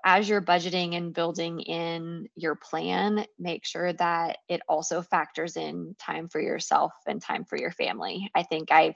as 0.03 0.27
you're 0.27 0.41
budgeting 0.41 0.95
and 0.95 1.13
building 1.13 1.59
in 1.59 2.27
your 2.35 2.55
plan, 2.55 3.25
make 3.37 3.65
sure 3.65 3.93
that 3.93 4.37
it 4.47 4.61
also 4.67 5.01
factors 5.01 5.57
in 5.57 5.95
time 5.99 6.29
for 6.29 6.39
yourself 6.39 6.93
and 7.05 7.21
time 7.21 7.45
for 7.45 7.57
your 7.57 7.71
family. 7.71 8.29
I 8.33 8.43
think 8.43 8.71
I 8.71 8.95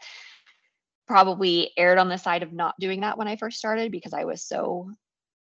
probably 1.08 1.72
erred 1.78 1.98
on 1.98 2.10
the 2.10 2.18
side 2.18 2.44
of 2.44 2.54
not 2.54 2.76
doing 2.80 3.02
that 3.02 3.18
when 3.18 3.28
I 3.28 3.36
first 3.36 3.58
started 3.58 3.92
because 3.92 4.14
I 4.14 4.26
was 4.26 4.42
so 4.42 4.90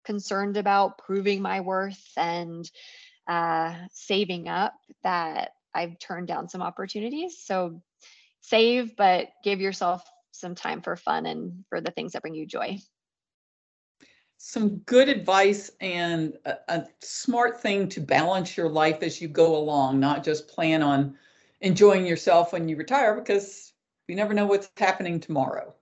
concerned 0.04 0.56
about 0.56 0.98
proving 0.98 1.42
my 1.42 1.60
worth 1.60 2.02
and 2.16 2.68
uh, 3.28 3.74
saving 3.92 4.48
up 4.48 4.74
that 5.04 5.50
I've 5.74 5.98
turned 5.98 6.28
down 6.28 6.48
some 6.48 6.62
opportunities. 6.62 7.38
So 7.44 7.80
save, 8.40 8.96
but 8.96 9.28
give 9.44 9.60
yourself 9.60 10.02
some 10.32 10.54
time 10.54 10.82
for 10.82 10.96
fun 10.96 11.26
and 11.26 11.64
for 11.68 11.80
the 11.80 11.90
things 11.90 12.12
that 12.12 12.22
bring 12.22 12.34
you 12.34 12.46
joy 12.46 12.78
some 14.44 14.78
good 14.78 15.08
advice 15.08 15.70
and 15.80 16.36
a, 16.46 16.54
a, 16.66 16.86
smart 17.00 17.60
thing 17.60 17.88
to 17.88 18.00
balance 18.00 18.56
your 18.56 18.68
life 18.68 19.00
as 19.00 19.20
you 19.20 19.28
go 19.28 19.54
along, 19.54 20.00
not 20.00 20.24
just 20.24 20.48
plan 20.48 20.82
on 20.82 21.16
enjoying 21.60 22.04
yourself 22.04 22.52
when 22.52 22.68
you 22.68 22.74
retire 22.74 23.14
because 23.14 23.72
you 24.08 24.16
never 24.16 24.34
know 24.34 24.44
what's 24.44 24.68
happening 24.78 25.20
tomorrow. 25.20 25.72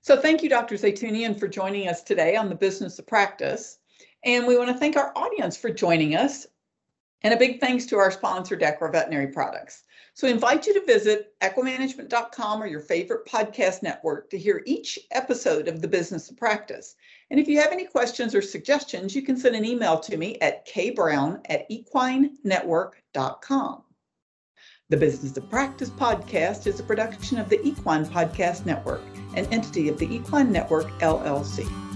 So 0.00 0.18
thank 0.18 0.42
you, 0.42 0.48
Dr. 0.48 0.76
Zeytoonian, 0.76 1.38
for 1.38 1.46
joining 1.46 1.88
us 1.88 2.02
today 2.02 2.36
on 2.36 2.48
the 2.48 2.54
Business 2.54 2.98
of 2.98 3.06
Practice. 3.06 3.80
And 4.24 4.46
we 4.46 4.56
want 4.56 4.70
to 4.70 4.78
thank 4.78 4.96
our 4.96 5.12
audience 5.14 5.54
for 5.54 5.68
joining 5.68 6.16
us. 6.16 6.46
And 7.20 7.34
a 7.34 7.36
big 7.36 7.60
thanks 7.60 7.84
to 7.86 7.98
our 7.98 8.10
sponsor, 8.10 8.56
Dechra 8.56 8.90
Veterinary 8.90 9.26
Products. 9.26 9.84
So 10.18 10.26
I 10.26 10.32
invite 10.32 10.66
you 10.66 10.74
to 10.74 10.84
visit 10.84 11.32
equimanagement.com 11.42 12.60
or 12.60 12.66
your 12.66 12.80
favorite 12.80 13.24
podcast 13.24 13.84
network 13.84 14.28
to 14.30 14.38
hear 14.38 14.64
each 14.66 14.98
episode 15.12 15.68
of 15.68 15.80
the 15.80 15.86
Business 15.86 16.28
of 16.28 16.36
Practice. 16.36 16.96
And 17.30 17.38
if 17.38 17.46
you 17.46 17.60
have 17.60 17.70
any 17.70 17.84
questions 17.84 18.34
or 18.34 18.42
suggestions, 18.42 19.14
you 19.14 19.22
can 19.22 19.36
send 19.36 19.54
an 19.54 19.64
email 19.64 20.00
to 20.00 20.16
me 20.16 20.36
at 20.40 20.66
kbrown 20.66 21.40
at 21.48 21.70
equinenetwork.com. 21.70 23.82
The 24.88 24.96
Business 24.96 25.36
of 25.36 25.48
Practice 25.48 25.90
podcast 25.90 26.66
is 26.66 26.80
a 26.80 26.82
production 26.82 27.38
of 27.38 27.48
the 27.48 27.64
Equine 27.64 28.04
Podcast 28.04 28.66
Network, 28.66 29.02
an 29.36 29.46
entity 29.52 29.88
of 29.88 29.98
the 29.98 30.12
Equine 30.12 30.50
Network, 30.50 30.88
LLC. 30.98 31.87